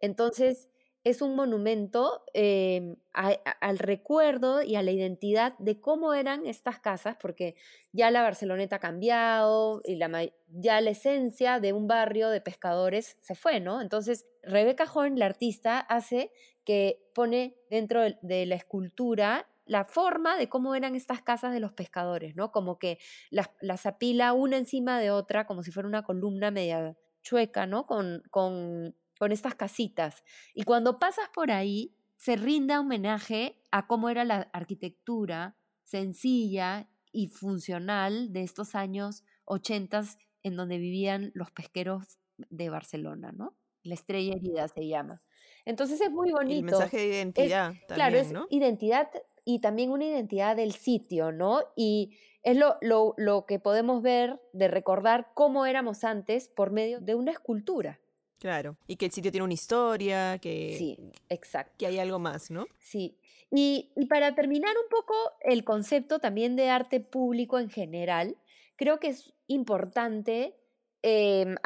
Entonces, 0.00 0.70
es 1.02 1.22
un 1.22 1.34
monumento 1.34 2.24
em, 2.34 2.96
al 3.12 3.78
recuerdo 3.78 4.62
y 4.62 4.76
a 4.76 4.82
la 4.82 4.90
identidad 4.90 5.56
de 5.58 5.80
cómo 5.80 6.12
eran 6.12 6.46
estas 6.46 6.78
casas, 6.78 7.16
porque 7.20 7.54
ya 7.92 8.10
la 8.10 8.22
Barceloneta 8.22 8.76
ha 8.76 8.80
cambiado 8.80 9.80
y 9.84 9.96
la, 9.96 10.10
ya 10.48 10.80
la 10.80 10.90
esencia 10.90 11.58
de 11.58 11.72
un 11.72 11.86
barrio 11.86 12.28
de 12.28 12.42
pescadores 12.42 13.16
se 13.22 13.34
fue, 13.34 13.60
¿no? 13.60 13.80
Entonces, 13.80 14.26
Rebeca 14.42 14.84
Horn, 14.92 15.18
la 15.18 15.26
artista, 15.26 15.78
hace 15.78 16.32
que 16.64 17.02
pone 17.14 17.56
dentro 17.70 18.02
de, 18.20 18.46
la 18.46 18.54
escultura 18.54 19.46
la 19.64 19.84
forma 19.84 20.36
de 20.36 20.48
cómo 20.48 20.74
eran 20.74 20.96
estas 20.96 21.22
casas 21.22 21.52
de 21.52 21.60
los 21.60 21.72
pescadores, 21.72 22.34
¿no? 22.36 22.50
Como 22.50 22.78
que 22.78 22.98
las, 23.30 23.50
las 23.60 23.86
apila 23.86 24.32
una 24.32 24.58
encima 24.58 24.98
de 24.98 25.12
otra, 25.12 25.46
como 25.46 25.62
si 25.62 25.70
fuera 25.70 25.88
una 25.88 26.02
columna 26.02 26.50
media 26.50 26.96
chueca, 27.22 27.66
¿no? 27.66 27.86
Con, 27.86 28.22
con 28.30 28.96
con 29.20 29.32
estas 29.32 29.54
casitas. 29.54 30.24
Y 30.54 30.62
cuando 30.62 30.98
pasas 30.98 31.28
por 31.28 31.50
ahí, 31.50 31.94
se 32.16 32.36
rinda 32.36 32.80
homenaje 32.80 33.60
a 33.70 33.86
cómo 33.86 34.08
era 34.08 34.24
la 34.24 34.48
arquitectura 34.54 35.58
sencilla 35.84 36.88
y 37.12 37.26
funcional 37.26 38.32
de 38.32 38.42
estos 38.42 38.74
años 38.74 39.22
80 39.44 40.04
en 40.42 40.56
donde 40.56 40.78
vivían 40.78 41.32
los 41.34 41.50
pesqueros 41.50 42.18
de 42.48 42.70
Barcelona, 42.70 43.30
¿no? 43.30 43.54
La 43.82 43.92
estrella 43.92 44.36
herida 44.36 44.66
se 44.68 44.88
llama. 44.88 45.20
Entonces 45.66 46.00
es 46.00 46.10
muy 46.10 46.32
bonito. 46.32 46.60
El 46.60 46.64
mensaje 46.64 46.96
de 46.96 47.06
identidad. 47.08 47.64
también, 47.66 47.86
claro, 47.88 48.16
es 48.16 48.32
identidad 48.48 49.10
y 49.44 49.60
también 49.60 49.90
una 49.90 50.06
identidad 50.06 50.56
del 50.56 50.72
sitio, 50.72 51.30
¿no? 51.30 51.60
Y 51.76 52.16
es 52.42 52.56
lo, 52.56 52.78
lo, 52.80 53.12
lo 53.18 53.44
que 53.44 53.58
podemos 53.58 54.00
ver 54.00 54.40
de 54.54 54.68
recordar 54.68 55.32
cómo 55.34 55.66
éramos 55.66 56.04
antes 56.04 56.48
por 56.48 56.70
medio 56.70 57.00
de 57.00 57.14
una 57.14 57.32
escultura. 57.32 58.00
Claro, 58.40 58.78
y 58.86 58.96
que 58.96 59.04
el 59.04 59.12
sitio 59.12 59.30
tiene 59.30 59.44
una 59.44 59.52
historia, 59.52 60.38
que, 60.38 60.74
sí, 60.78 60.96
exacto. 61.28 61.74
que 61.76 61.86
hay 61.86 61.98
algo 61.98 62.18
más, 62.18 62.50
¿no? 62.50 62.64
Sí, 62.78 63.18
y, 63.50 63.90
para 64.08 64.34
terminar 64.34 64.74
un 64.82 64.88
poco 64.88 65.14
el 65.40 65.62
concepto 65.62 66.20
también 66.20 66.56
de 66.56 66.70
arte 66.70 67.00
público 67.00 67.58
en 67.58 67.68
general, 67.68 68.36
creo 68.76 68.98
que 68.98 69.08
es 69.08 69.34
importante 69.46 70.56
em, 71.02 71.56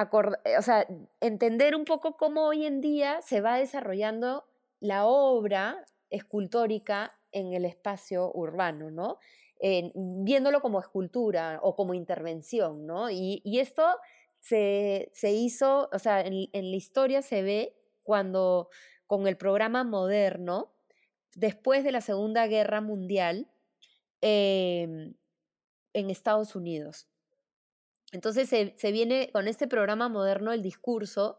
o 0.58 0.62
sea, 0.62 0.84
entender 1.20 1.76
un 1.76 1.84
poco 1.84 2.16
cómo 2.16 2.46
hoy 2.46 2.66
en 2.66 2.80
día 2.80 3.22
se 3.22 3.40
va 3.40 3.58
desarrollando 3.58 4.44
la 4.80 5.06
obra 5.06 5.84
escultórica 6.10 7.16
en 7.30 7.52
el 7.52 7.64
espacio 7.64 8.32
urbano, 8.34 8.90
¿no? 8.90 9.18
viéndolo 9.94 10.60
como 10.60 10.78
escultura 10.78 11.58
o 11.62 11.74
como 11.74 11.94
intervención, 11.94 12.86
¿no? 12.86 13.08
Y, 13.08 13.40
y 13.44 13.60
esto 13.60 13.82
se, 14.44 15.32
hizo, 15.32 15.88
o 15.90 15.98
sea, 15.98 16.20
en, 16.20 16.50
la 16.52 16.76
historia 16.76 17.22
se 17.22 17.42
ve 17.42 17.74
cuando 18.02 18.68
con 19.06 19.26
el 19.26 19.38
programa 19.38 19.84
moderno, 19.84 20.74
después 21.34 21.82
de 21.82 21.92
la 21.92 22.02
Segunda 22.02 22.46
Guerra 22.46 22.82
Mundial, 22.82 23.50
em, 24.20 25.14
en 25.94 26.10
Estados 26.10 26.54
Unidos. 26.54 27.08
Entonces 28.12 28.48
se, 28.48 28.74
se, 28.76 28.92
viene 28.92 29.30
con 29.32 29.48
este 29.48 29.66
programa 29.66 30.08
moderno 30.08 30.52
el 30.52 30.62
discurso 30.62 31.38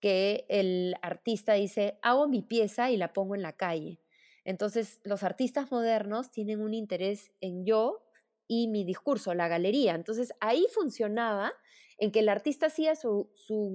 que 0.00 0.46
el 0.48 0.96
artista 1.02 1.54
dice, 1.54 1.98
hago 2.02 2.26
mi 2.26 2.42
pieza 2.42 2.90
y 2.90 2.96
la 2.96 3.12
pongo 3.12 3.34
en 3.34 3.42
la 3.42 3.52
calle. 3.52 4.00
Entonces 4.44 5.00
los 5.04 5.22
artistas 5.22 5.70
modernos 5.70 6.30
tienen 6.30 6.60
un 6.60 6.72
interés 6.72 7.32
en 7.40 7.66
yo 7.66 8.02
y 8.48 8.68
mi 8.68 8.84
discurso, 8.84 9.34
la 9.34 9.48
galería. 9.48 9.94
Entonces 9.94 10.32
ahí 10.40 10.66
funcionaba 10.72 11.52
en 11.98 12.12
que 12.12 12.20
el 12.20 12.28
artista 12.28 12.66
hacía 12.66 12.94
su, 12.94 13.30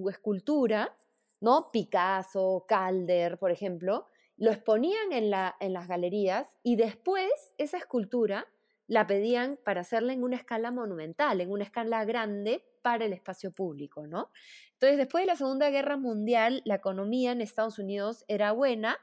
escultura, 0.10 0.96
¿no? 1.40 1.70
Picasso, 1.72 2.66
Calder, 2.68 3.38
por 3.38 3.52
ejemplo, 3.52 4.06
lo 4.38 4.52
exponían 4.52 5.12
en, 5.12 5.32
en 5.60 5.74
las 5.74 5.88
galerías 5.88 6.48
y 6.64 6.76
después 6.76 7.32
esa 7.58 7.78
escultura 7.78 8.48
la 8.88 9.08
pedían 9.08 9.58
para 9.64 9.82
hacerla 9.82 10.14
en 10.14 10.24
una 10.24 10.36
escala 10.36 10.72
monumental, 10.72 11.40
en 11.42 11.52
una 11.52 11.64
escala 11.64 12.04
grande 12.04 12.66
para 12.82 13.06
el 13.06 13.14
espacio 13.14 13.52
público, 13.52 14.08
¿no? 14.08 14.32
Entonces, 14.74 14.98
después 14.98 15.24
de 15.24 15.28
la 15.28 15.36
Segunda 15.36 15.70
Guerra 15.70 15.96
Mundial, 15.98 16.62
la 16.66 16.76
economía 16.76 17.32
en 17.32 17.42
Estados 17.42 17.80
Unidos 17.80 18.26
era 18.28 18.52
buena 18.52 18.98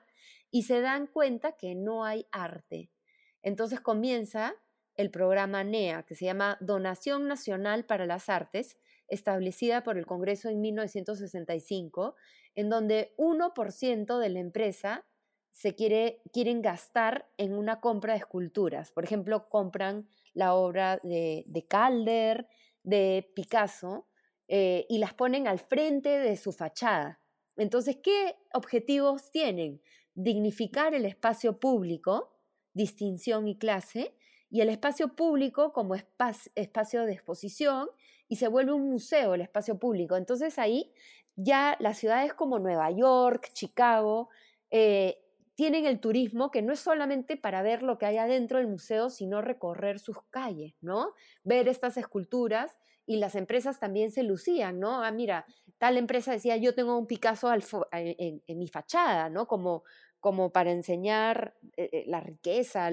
y 0.51 0.65
se 0.65 0.81
dan 0.81 1.07
cuenta 1.07 1.53
que 1.53 1.75
no 1.75 2.05
hay 2.05 2.27
arte. 2.33 2.91
Entonces 3.43 3.81
comienza 3.81 4.55
el 4.95 5.11
programa 5.11 5.63
NEA, 5.63 6.03
que 6.03 6.17
se 6.17 6.25
llama 6.25 6.59
Donación 6.61 7.29
Nacional 7.29 7.85
para 7.85 8.07
las 8.07 8.29
Artes, 8.29 8.77
establecida 9.09 9.83
por 9.83 9.99
el 9.99 10.07
Congreso 10.07 10.49
en 10.49 10.61
1965, 10.61 12.15
en 12.55 12.69
donde 12.69 13.15
1% 13.17 14.19
de 14.19 14.29
la 14.29 14.39
empresa 14.41 15.07
se 15.51 15.75
quiere, 15.75 16.23
quieren 16.33 16.63
gastar 16.63 17.29
en 17.37 17.53
una 17.53 17.81
compra 17.81 18.13
de 18.13 18.21
esculturas. 18.21 18.93
Por 18.93 19.05
ejemplo, 19.05 19.49
compran 19.49 20.09
la 20.35 20.55
obra 20.55 21.01
de, 21.03 21.67
Calder, 21.69 22.47
de 22.85 23.31
Picasso 23.35 24.07
eh, 24.47 24.87
y 24.89 24.99
las 24.99 25.15
ponen 25.15 25.49
al 25.49 25.59
frente 25.59 26.11
de 26.11 26.37
su 26.37 26.53
fachada. 26.53 27.21
Entonces, 27.57 27.99
¿qué 28.03 28.37
objetivos 28.55 29.31
tienen? 29.33 29.83
Dignificar 30.15 30.95
el 30.95 31.05
espacio 31.05 31.59
público, 31.59 32.39
distinción 32.73 33.49
y 33.49 33.59
clase, 33.59 34.17
y 34.51 34.61
el 34.61 34.69
espacio 34.69 35.15
público 35.15 35.73
como 35.73 35.95
espacio 35.95 37.05
de 37.05 37.13
exposición, 37.13 37.89
y 38.29 38.37
se 38.37 38.49
vuelve 38.49 38.73
un 38.73 38.91
museo 38.91 39.35
el 39.35 39.41
espacio 39.41 39.79
público. 39.79 40.17
Entonces 40.17 40.59
ahí 40.59 40.93
ya 41.37 41.77
las 41.81 41.99
ciudades 41.99 42.35
como 42.35 42.59
Nueva 42.59 42.91
York, 42.91 43.51
Chicago, 43.53 44.29
eh, 44.71 45.19
tienen 45.55 45.87
el 45.87 45.99
turismo 45.99 46.51
que 46.51 46.63
no 46.63 46.73
es 46.73 46.81
solamente 46.81 47.37
para 47.37 47.63
ver 47.63 47.83
lo 47.83 47.99
que 47.99 48.07
hay 48.07 48.19
adentro 48.19 48.59
del 48.59 48.69
museo, 48.69 49.11
sino 49.11 49.43
recorrer 49.43 49.99
sus 49.99 50.23
calles, 50.31 50.75
¿no? 50.81 51.15
Ver 51.43 51.67
estas 51.67 51.97
esculturas 51.97 52.77
y 53.07 53.17
las 53.17 53.35
empresas 53.35 53.81
también 53.81 54.13
se 54.13 54.23
lucían, 54.23 54.79
¿no? 54.79 55.03
Ah, 55.03 55.11
mira, 55.11 55.47
tal 55.79 55.97
empresa 55.97 56.31
decía, 56.31 56.57
yo 56.59 56.75
tengo 56.75 56.97
un 56.97 57.07
Picasso 57.07 57.51
en, 57.93 58.43
mi 58.47 58.69
fachada, 58.69 59.31
¿no? 59.31 59.49
Como, 59.49 59.83
como 60.21 60.51
para 60.51 60.73
enseñar 60.73 61.55
eh, 61.77 61.91
eh, 61.93 62.05
la 62.07 62.21
riqueza, 62.21 62.91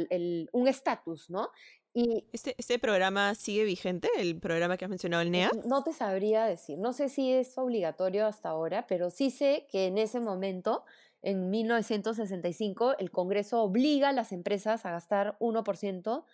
un 0.52 0.68
estatus, 0.68 1.30
¿no? 1.30 1.50
Y 1.94 2.28
¿Este, 2.34 2.56
¿Este 2.58 2.78
programa 2.78 3.36
sigue 3.36 3.64
vigente, 3.64 4.10
el 4.18 4.38
programa 4.38 4.76
que 4.76 4.84
has 4.84 4.90
mencionado, 4.90 5.24
el 5.24 5.32
NEA? 5.32 5.50
No 5.66 5.82
te 5.82 5.94
sabría 5.94 6.46
decir, 6.46 6.78
no 6.78 6.92
sé 6.92 7.08
si 7.08 7.32
es 7.32 7.58
obligatorio 7.58 8.28
hasta 8.28 8.50
ahora, 8.50 8.86
pero 8.86 9.10
sí 9.10 9.32
sé 9.32 9.66
que 9.72 9.88
en 9.88 9.98
ese 9.98 10.20
momento 10.20 10.84
en 11.22 11.50
1965 11.50 12.98
el 13.00 13.12
Congreso 13.12 13.64
obliga 13.64 14.10
a 14.10 14.14
las 14.14 14.34
empresas 14.34 14.86
a 14.86 14.92
gastar 14.92 15.38
1% 15.40 16.26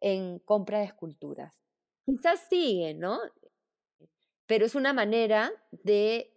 en 0.00 0.38
compra 0.38 0.78
de 0.78 0.84
esculturas. 0.84 1.52
Quizás 2.06 2.46
sigue, 2.48 2.94
¿no? 2.94 3.18
Pero 4.46 4.64
es 4.64 4.76
una 4.76 4.92
manera 4.92 5.50
de, 5.72 6.32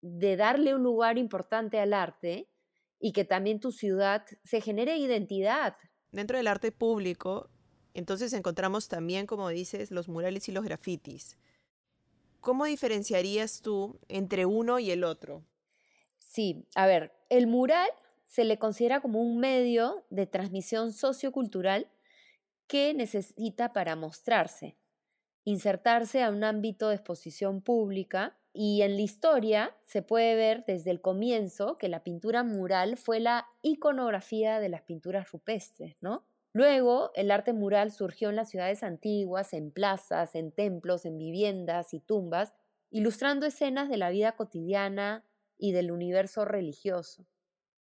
de 0.00 0.36
darle 0.36 0.76
un 0.76 0.84
lugar 0.84 1.18
importante 1.18 1.80
al 1.80 1.92
arte 1.92 2.51
y 3.04 3.12
que 3.12 3.24
también 3.24 3.58
tu 3.58 3.72
ciudad 3.72 4.24
se 4.44 4.60
genere 4.60 4.96
identidad. 4.96 5.76
Dentro 6.12 6.36
del 6.38 6.46
arte 6.46 6.70
público, 6.70 7.50
entonces 7.94 8.32
encontramos 8.32 8.86
también, 8.86 9.26
como 9.26 9.48
dices, 9.48 9.90
los 9.90 10.08
murales 10.08 10.48
y 10.48 10.52
los 10.52 10.64
grafitis. 10.64 11.36
¿Cómo 12.40 12.64
diferenciarías 12.64 13.60
tú 13.60 13.98
entre 14.08 14.46
uno 14.46 14.78
y 14.78 14.92
el 14.92 15.02
otro? 15.02 15.44
Sí, 16.18 16.64
a 16.76 16.86
ver, 16.86 17.12
el 17.28 17.48
mural 17.48 17.88
se 18.28 18.44
le 18.44 18.58
considera 18.60 19.00
como 19.00 19.20
un 19.20 19.38
medio 19.38 20.06
de 20.10 20.26
transmisión 20.26 20.92
sociocultural 20.92 21.90
que 22.68 22.94
necesita 22.94 23.72
para 23.72 23.96
mostrarse, 23.96 24.78
insertarse 25.42 26.22
a 26.22 26.30
un 26.30 26.44
ámbito 26.44 26.88
de 26.88 26.94
exposición 26.94 27.62
pública 27.62 28.38
y 28.52 28.82
en 28.82 28.96
la 28.96 29.02
historia 29.02 29.76
se 29.86 30.02
puede 30.02 30.34
ver 30.34 30.64
desde 30.66 30.90
el 30.90 31.00
comienzo 31.00 31.78
que 31.78 31.88
la 31.88 32.02
pintura 32.04 32.42
mural 32.44 32.96
fue 32.96 33.20
la 33.20 33.48
iconografía 33.62 34.60
de 34.60 34.68
las 34.68 34.82
pinturas 34.82 35.30
rupestres, 35.32 35.96
¿no? 36.00 36.24
Luego, 36.52 37.12
el 37.14 37.30
arte 37.30 37.54
mural 37.54 37.90
surgió 37.92 38.28
en 38.28 38.36
las 38.36 38.50
ciudades 38.50 38.82
antiguas, 38.82 39.54
en 39.54 39.70
plazas, 39.70 40.34
en 40.34 40.52
templos, 40.52 41.06
en 41.06 41.16
viviendas 41.16 41.94
y 41.94 42.00
tumbas, 42.00 42.52
ilustrando 42.90 43.46
escenas 43.46 43.88
de 43.88 43.96
la 43.96 44.10
vida 44.10 44.32
cotidiana, 44.36 45.24
y 45.58 45.70
del 45.70 45.92
universo 45.92 46.44
religioso. 46.44 47.24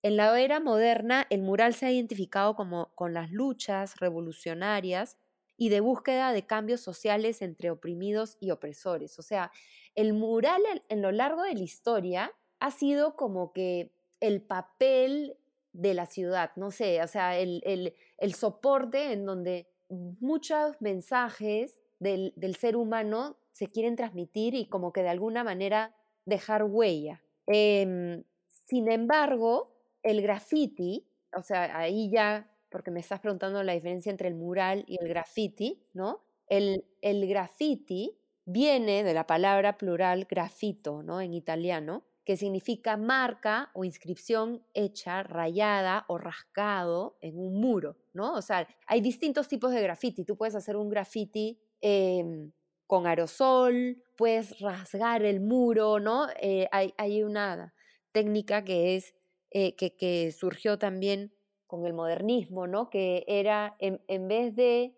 En 0.04 0.16
la 0.18 0.40
era 0.40 0.60
moderna, 0.60 1.26
el 1.32 1.42
mural 1.42 1.74
se 1.74 1.88
ha 1.88 1.92
identificado 1.92 2.56
como, 2.56 2.94
con 2.96 3.14
las 3.14 3.32
luchas 3.32 4.00
revolucionarias 4.00 5.18
y 5.58 5.70
de 5.70 5.80
búsqueda 5.80 6.32
de 6.32 6.46
cambios 6.46 6.82
sociales 6.82 7.42
entre 7.42 7.72
oprimidos 7.72 8.38
y 8.40 8.52
opresores. 8.52 9.18
O 9.20 9.24
sea, 9.24 9.52
el 9.96 10.14
mural 10.14 10.62
en, 10.90 11.02
lo 11.02 11.12
largo 11.12 11.44
de 11.44 11.54
la 11.54 11.62
historia 11.62 12.32
ha 12.60 12.72
sido 12.72 13.16
como 13.16 13.54
que 13.54 13.92
el 14.20 14.42
papel 14.42 15.38
de 15.74 15.94
la 15.94 16.06
ciudad, 16.06 16.52
no 16.56 16.72
sé, 16.72 17.02
o 17.02 17.08
sea, 17.08 17.38
el, 17.38 17.96
soporte 18.36 19.14
en 19.14 19.26
donde 19.26 19.68
muchos 19.90 20.80
mensajes 20.82 21.80
del, 22.00 22.34
del 22.36 22.56
ser 22.56 22.76
humano 22.76 23.38
se 23.52 23.68
quieren 23.68 23.96
transmitir 23.96 24.54
y 24.56 24.68
como 24.68 24.94
que 24.94 25.04
de 25.04 25.10
alguna 25.10 25.44
manera 25.44 25.96
dejar 26.26 26.64
huella. 26.64 27.22
Em, 27.48 28.24
sin 28.50 28.92
embargo, 28.92 29.74
el 30.04 30.22
graffiti, 30.22 31.06
o 31.36 31.44
sea, 31.44 31.78
ahí 31.78 32.10
ya, 32.10 32.50
porque 32.70 32.92
me 32.92 33.00
estás 33.00 33.20
preguntando 33.20 33.64
la 33.64 33.74
diferencia 33.74 34.12
entre 34.12 34.30
el 34.30 34.36
mural 34.36 34.84
y 34.88 34.98
el 35.02 35.08
graffiti, 35.10 35.82
¿no? 35.94 36.24
El, 36.48 36.86
el 37.02 37.28
graffiti 37.28 38.18
viene 38.46 39.04
de 39.04 39.14
la 39.14 39.28
palabra 39.28 39.78
plural 39.78 40.26
grafito, 40.30 41.04
¿no? 41.04 41.22
En 41.22 41.34
italiano, 41.34 42.04
que 42.26 42.38
significa 42.38 42.98
marca 42.98 43.72
o 43.74 43.84
inscripción 43.84 44.64
hecha, 44.74 45.24
rayada 45.24 46.06
o 46.08 46.18
rascado 46.18 47.18
en 47.22 47.38
un 47.38 47.60
muro, 47.60 47.98
¿no? 48.14 48.34
O 48.34 48.42
sea, 48.42 48.68
hay 48.86 49.02
distintos 49.02 49.48
tipos 49.48 49.72
de 49.72 49.82
graffiti. 49.82 50.24
Tú 50.24 50.38
puedes 50.38 50.56
hacer 50.56 50.76
un 50.76 50.90
graffiti 50.90 51.60
em, 51.82 52.52
con 52.86 53.08
aerosol, 53.08 54.04
puedes 54.18 54.60
rasgar 54.60 55.24
el 55.24 55.40
muro, 55.40 56.00
¿no? 56.00 56.28
Eh, 56.40 56.68
hay, 56.72 57.24
una 57.24 57.74
técnica 58.12 58.64
que 58.64 58.96
es, 58.96 59.16
eh, 59.50 59.76
que, 59.76 60.32
surgió 60.32 60.78
también 60.78 61.34
con 61.68 61.86
el 61.86 61.94
modernismo, 61.94 62.68
¿no? 62.68 62.90
Que 62.90 63.24
era, 63.28 63.76
en, 63.80 64.28
vez 64.28 64.56
de 64.56 64.94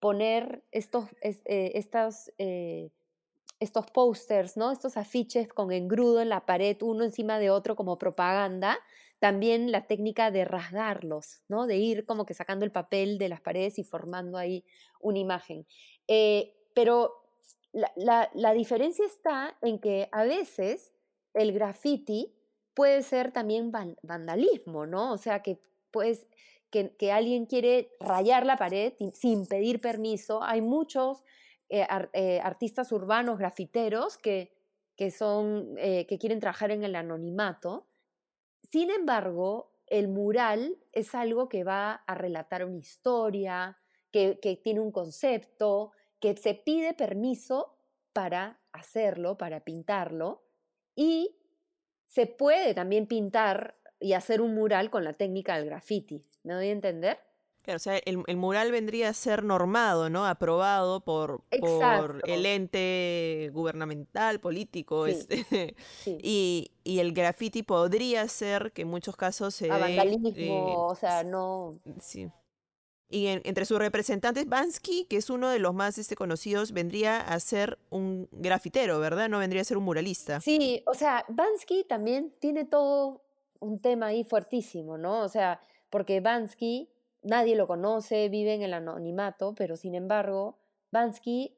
poner 0.00 0.64
estos, 0.70 1.06
eh, 1.22 1.72
estos, 1.74 2.32
estos 3.60 3.86
posters, 3.90 4.56
¿no? 4.56 4.70
Estos 4.70 4.96
afiches 4.96 5.48
con 5.48 5.72
engrudo 5.72 6.20
en 6.20 6.28
la 6.28 6.46
pared, 6.46 6.76
uno 6.82 7.04
encima 7.04 7.38
de 7.38 7.50
otro 7.50 7.76
como 7.76 7.98
propaganda, 7.98 8.78
también 9.18 9.72
la 9.72 9.86
técnica 9.86 10.30
de 10.30 10.44
rasgarlos, 10.44 11.42
¿no? 11.48 11.66
De 11.66 11.76
ir 11.76 12.06
como 12.06 12.24
que 12.24 12.34
sacando 12.34 12.64
el 12.64 12.72
papel 12.72 13.18
de 13.18 13.28
las 13.28 13.40
paredes 13.40 13.78
y 13.78 13.84
formando 13.84 14.38
ahí 14.38 14.64
una 15.00 15.18
imagen. 15.18 15.66
pero 16.74 17.28
la, 17.72 18.54
diferencia 18.54 19.04
está 19.04 19.56
en 19.62 19.78
que 19.78 20.08
a 20.12 20.24
veces 20.24 20.92
el 21.34 21.52
graffiti 21.52 22.34
puede 22.74 23.02
ser 23.02 23.32
también 23.32 23.72
vandalismo, 24.02 24.86
¿no? 24.86 25.12
O 25.12 25.18
sea, 25.18 25.42
que, 25.42 25.60
pues, 25.90 26.26
que, 26.70 27.12
alguien 27.12 27.46
quiere 27.46 27.96
rayar 28.00 28.46
la 28.46 28.56
pared 28.56 28.92
sin 29.14 29.46
pedir 29.46 29.80
permiso. 29.80 30.42
Hay 30.42 30.60
muchos 30.60 31.24
eh, 31.68 31.86
eh, 32.12 32.40
artistas 32.42 32.92
urbanos, 32.92 33.38
grafiteros, 33.38 34.18
que, 34.18 34.52
que, 34.96 35.10
son, 35.10 35.74
eh, 35.78 36.06
que 36.06 36.18
quieren 36.18 36.40
trabajar 36.40 36.70
en 36.70 36.84
el 36.84 36.94
anonimato. 36.94 37.88
Sin 38.70 38.90
embargo, 38.90 39.72
el 39.86 40.08
mural 40.08 40.76
es 40.92 41.14
algo 41.14 41.48
que 41.48 41.64
va 41.64 41.92
a 41.92 42.14
relatar 42.14 42.64
una 42.64 42.78
historia, 42.78 43.78
que, 44.10 44.38
que 44.40 44.56
tiene 44.56 44.80
un 44.80 44.92
concepto, 44.92 45.92
que 46.20 46.36
se 46.36 46.54
pide 46.54 46.94
permiso 46.94 47.76
para 48.12 48.60
hacerlo, 48.72 49.38
para 49.38 49.60
pintarlo, 49.60 50.42
y 50.94 51.36
se 52.06 52.26
puede 52.26 52.74
también 52.74 53.06
pintar 53.06 53.78
y 54.00 54.12
hacer 54.12 54.40
un 54.40 54.54
mural 54.54 54.90
con 54.90 55.04
la 55.04 55.12
técnica 55.12 55.56
del 55.56 55.66
graffiti. 55.66 56.22
¿Me 56.48 56.54
doy 56.54 56.68
a 56.68 56.72
entender? 56.72 57.18
Claro, 57.60 57.76
o 57.76 57.78
sea, 57.78 57.98
el, 57.98 58.36
mural 58.38 58.72
vendría 58.72 59.10
a 59.10 59.12
ser 59.12 59.44
normado, 59.44 60.08
¿no? 60.08 60.24
Aprobado 60.24 61.00
por, 61.04 61.42
por 61.60 62.22
el 62.26 62.46
ente 62.46 63.50
gubernamental, 63.52 64.40
político. 64.40 65.06
Este, 65.06 65.44
y, 66.06 66.70
y, 66.84 67.00
el 67.00 67.12
graffiti 67.12 67.62
podría 67.62 68.26
ser 68.28 68.72
que 68.72 68.80
en 68.80 68.88
muchos 68.88 69.14
casos 69.14 69.54
se... 69.54 69.70
A 69.70 69.76
vandalismo, 69.76 70.30
eh, 70.38 70.74
o 70.74 70.94
sea, 70.94 71.22
no... 71.22 71.78
Sí. 72.00 72.30
Y 73.10 73.26
entre 73.26 73.66
sus 73.66 73.78
representantes, 73.78 74.48
Bansky, 74.48 75.04
que 75.04 75.18
es 75.18 75.28
uno 75.28 75.50
de 75.50 75.58
los 75.58 75.74
más 75.74 75.98
este, 75.98 76.16
conocidos, 76.16 76.72
vendría 76.72 77.20
a 77.20 77.38
ser 77.40 77.78
un 77.90 78.26
grafitero, 78.32 79.00
¿verdad? 79.00 79.28
No 79.28 79.38
vendría 79.40 79.60
a 79.60 79.64
ser 79.66 79.76
un 79.76 79.84
muralista. 79.84 80.40
Sí, 80.40 80.82
o 80.86 80.94
sea, 80.94 81.26
Bansky 81.28 81.84
también 81.84 82.32
tiene 82.40 82.64
todo 82.64 83.20
un 83.60 83.80
tema 83.80 84.06
ahí 84.06 84.24
fuertísimo, 84.24 84.96
¿no? 84.96 85.20
O 85.20 85.28
sea, 85.28 85.60
porque 85.90 86.20
Bansky, 86.20 86.90
nadie 87.22 87.56
lo 87.56 87.66
conoce, 87.66 88.28
vive 88.28 88.54
en 88.54 88.62
el 88.62 88.74
anonimato, 88.74 89.54
pero 89.54 89.76
sin 89.76 89.94
embargo, 89.94 90.58
Bansky, 90.90 91.56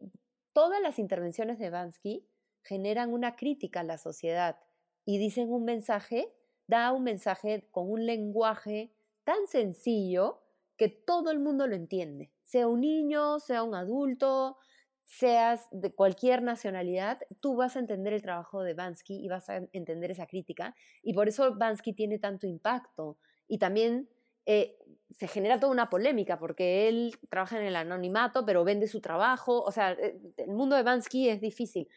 todas 0.53 0.81
las 0.81 0.99
intervenciones 0.99 1.59
de 1.59 1.71
Bansky 1.71 2.27
generan 2.63 3.13
una 3.13 3.37
crítica 3.37 3.81
a 3.81 3.85
la 3.85 3.99
sociedad 3.99 4.59
y 5.05 5.19
dicen 5.19 5.51
un 5.51 5.65
mensaje, 5.65 6.33
da 6.67 6.93
un 6.93 7.05
mensaje 7.05 7.69
con 7.71 7.91
un 7.91 8.07
lenguaje 8.07 8.93
tan 9.25 9.47
sencillo 9.47 10.43
que 10.77 10.89
todo 10.89 11.31
el 11.31 11.39
mundo 11.39 11.67
lo 11.67 11.75
entiende, 11.75 12.33
sea 12.45 12.67
un 12.67 12.81
niño, 12.81 13.39
sea 13.41 13.63
un 13.63 13.75
adulto, 13.75 14.57
seas 15.05 15.67
de 15.73 15.93
cualquier 15.93 16.41
nacionalidad, 16.41 17.19
tú 17.41 17.57
vas 17.57 17.75
a 17.75 17.81
entender 17.81 18.13
el 18.13 18.23
trabajo 18.23 18.63
de 18.63 18.75
Bansky 18.75 19.17
y 19.17 19.29
vas 19.29 19.51
a 19.51 19.57
entender 19.73 20.13
esa 20.13 20.27
crítica. 20.27 20.75
Y 21.03 21.15
por 21.15 21.27
eso 21.27 21.57
Bansky 21.57 21.93
tiene 21.93 22.21
tanto 22.21 22.47
impacto. 22.47 23.19
Y 23.49 23.59
también 23.59 24.09
eh, 24.53 24.77
se 25.17 25.29
genera 25.29 25.61
toda 25.61 25.73
una 25.73 25.91
polémica 25.91 26.39
porque 26.39 26.89
él 26.89 27.17
trabaja 27.29 27.59
en 27.59 27.67
el 27.67 27.77
anonimato, 27.77 28.45
pero 28.45 28.65
vende 28.65 28.89
su 28.89 29.01
trabajo. 29.01 29.63
O 29.63 29.71
sea, 29.73 29.93
eh, 29.93 30.19
el 30.39 30.49
mundo 30.53 30.75
de 30.77 30.83
Bansky 30.83 31.29
es 31.29 31.41
difícil. 31.41 31.89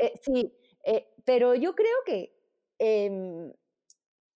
Eh, 0.00 0.14
sí, 0.22 0.52
pero 1.24 1.54
yo 1.54 1.74
creo 1.74 1.96
que 2.06 2.34
em, 2.78 3.52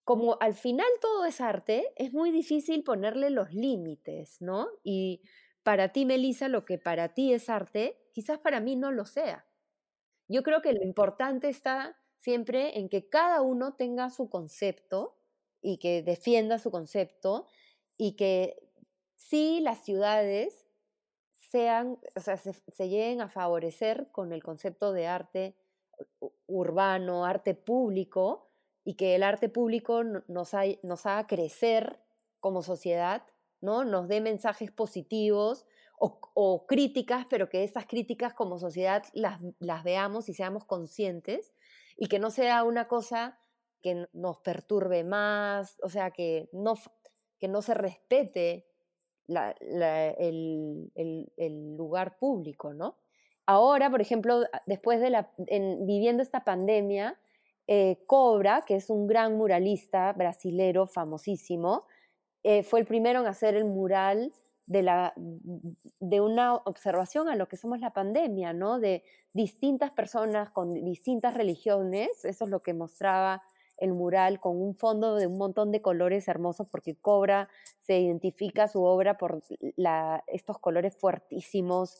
como 0.05 0.38
al 0.40 0.55
final 0.55 0.87
todo 1.03 1.25
es 1.27 1.40
arte, 1.40 1.92
es 1.97 2.12
muy 2.14 2.31
difícil 2.31 2.85
ponerle 2.85 3.31
los 3.31 3.53
límites, 3.53 4.40
¿no? 4.40 4.68
Y 4.85 5.23
para 5.62 5.90
ti, 5.92 6.07
Melissa, 6.07 6.49
lo 6.49 6.64
que 6.64 6.79
para 6.79 7.14
ti 7.14 7.33
es 7.35 7.51
arte, 7.51 7.99
quizás 8.12 8.38
para 8.38 8.61
mí 8.61 8.77
no 8.77 8.92
lo 8.92 9.05
sea. 9.05 9.47
Yo 10.29 10.42
creo 10.42 10.62
que 10.62 10.73
lo 10.75 10.83
importante 10.85 11.49
está 11.49 11.99
siempre 12.18 12.79
en 12.79 12.88
que 12.88 13.09
cada 13.09 13.42
uno 13.42 13.75
tenga 13.75 14.11
su 14.11 14.31
concepto 14.31 15.17
y 15.61 15.79
que 15.79 16.03
defienda 16.03 16.59
su 16.59 16.71
concepto 16.71 17.47
y 17.97 18.12
que 18.16 18.57
sí 19.16 19.61
las 19.61 19.85
ciudades 19.85 20.64
sean, 21.33 21.99
o 22.14 22.21
sea, 22.21 22.37
se, 22.37 22.88
lleguen 22.88 23.21
a 23.21 23.29
favorecer 23.29 24.09
con 24.12 24.33
el 24.33 24.42
concepto 24.42 24.92
de 24.92 25.07
arte 25.07 25.57
urbano, 26.47 27.25
arte 27.25 27.55
público, 27.55 28.49
y 28.85 28.94
que 28.94 29.14
el 29.14 29.23
arte 29.23 29.49
público 29.49 30.03
nos, 30.05 30.53
nos 30.83 31.07
haga 31.07 31.27
crecer 31.27 32.01
como 32.40 32.62
sociedad, 32.62 33.23
¿no? 33.61 33.85
Nos 33.85 34.09
dé 34.09 34.21
mensajes 34.21 34.71
positivos 34.71 35.66
o, 36.01 36.66
críticas, 36.66 37.27
pero 37.29 37.49
que 37.49 37.64
esas 37.64 37.87
críticas 37.87 38.33
como 38.33 38.59
sociedad 38.59 39.03
las, 39.12 39.40
las 39.59 39.83
veamos 39.83 40.29
y 40.29 40.35
seamos 40.35 40.64
conscientes, 40.64 41.53
y 41.97 42.07
que 42.07 42.18
no 42.18 42.31
sea 42.31 42.62
una 42.62 42.87
cosa 42.87 43.40
que 43.83 44.09
nos 44.12 44.38
perturbe 44.38 45.05
más, 45.05 45.77
o 45.83 45.88
sea, 45.88 46.11
que 46.11 46.49
no, 46.53 46.75
que 47.38 47.49
no 47.49 47.62
se 47.62 47.75
respete 47.75 48.67
el, 49.29 50.91
lugar 51.77 52.19
público, 52.19 52.73
¿no? 52.73 52.97
Ahora, 53.47 53.91
por 53.91 54.01
ejemplo, 54.01 54.43
después 54.67 55.01
de 55.01 55.11
la, 55.11 55.31
viviendo 55.37 56.23
esta 56.23 56.45
pandemia, 56.45 57.19
eh, 57.67 58.03
Cobra, 58.07 58.62
que 58.67 58.77
es 58.77 58.91
un 58.91 59.07
gran 59.07 59.37
muralista 59.37 60.12
brasilero 60.12 60.87
famosísimo, 60.87 61.87
eh, 62.43 62.62
fue 62.62 62.81
el 62.81 62.87
primero 62.87 63.21
en 63.21 63.27
hacer 63.27 63.55
el 63.55 63.64
mural 63.64 64.33
de, 64.67 64.83
la, 64.83 65.14
de 65.17 66.21
una 66.21 66.55
observación 66.55 67.29
a 67.29 67.37
lo 67.37 67.49
que 67.49 67.57
somos 67.57 67.81
la 67.81 67.93
pandemia, 67.93 68.53
¿no? 68.53 68.79
De 68.79 69.03
distintas 69.33 69.91
personas 69.93 70.51
con 70.51 70.73
distintas 70.85 71.35
religiones, 71.35 72.25
eso 72.25 72.45
es 72.45 72.51
lo 72.51 72.61
que 72.61 72.75
mostraba 72.75 73.43
el 73.79 73.95
mural 73.95 74.41
con 74.41 74.61
un 74.61 74.75
fondo 74.75 75.14
de 75.17 75.27
un 75.27 75.38
montón 75.38 75.73
de 75.73 75.81
colores 75.81 76.29
hermosos 76.29 76.67
porque 76.71 76.97
Cobra 76.97 77.49
se 77.81 77.99
identifica 77.99 78.69
su 78.69 78.83
obra 78.83 79.17
por 79.17 79.43
la, 79.77 80.25
estos 80.27 80.59
colores 80.59 80.97
fuertísimos, 80.97 81.97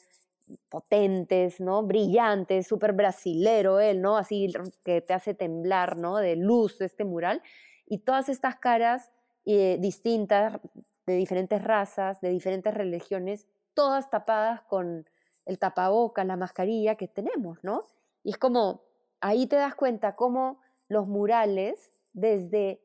potentes, 0.69 1.61
¿no? 1.61 1.83
Brillantes, 1.83 2.67
súper 2.67 2.93
brasilero 2.93 3.81
él, 3.81 4.01
¿no? 4.01 4.17
Así 4.17 4.53
que 4.85 5.01
te 5.01 5.13
hace 5.13 5.35
temblar, 5.35 5.97
¿no? 5.97 6.17
De 6.17 6.37
luz 6.37 6.81
este 6.81 7.05
mural. 7.05 7.43
Y 7.87 7.99
todas 7.99 8.29
estas 8.29 8.57
caras 8.57 9.11
eh, 9.45 9.79
distintas, 9.81 10.61
de 11.07 11.15
diferentes 11.15 11.63
razas, 11.63 12.21
de 12.21 12.31
diferentes 12.31 12.75
religiones, 12.75 13.47
todas 13.75 14.11
tapadas 14.11 14.63
con 14.63 15.09
el 15.47 15.59
tapaboca, 15.59 16.25
la 16.25 16.37
mascarilla 16.37 16.97
que 16.97 17.09
tenemos, 17.09 17.59
¿no? 17.63 17.87
Y 18.23 18.31
es 18.31 18.39
como, 18.39 18.83
ahí 19.21 19.47
te 19.47 19.57
das 19.57 19.75
cuenta 19.75 20.17
cómo 20.17 20.61
los 20.89 21.07
murales 21.07 21.91
desde, 22.13 22.83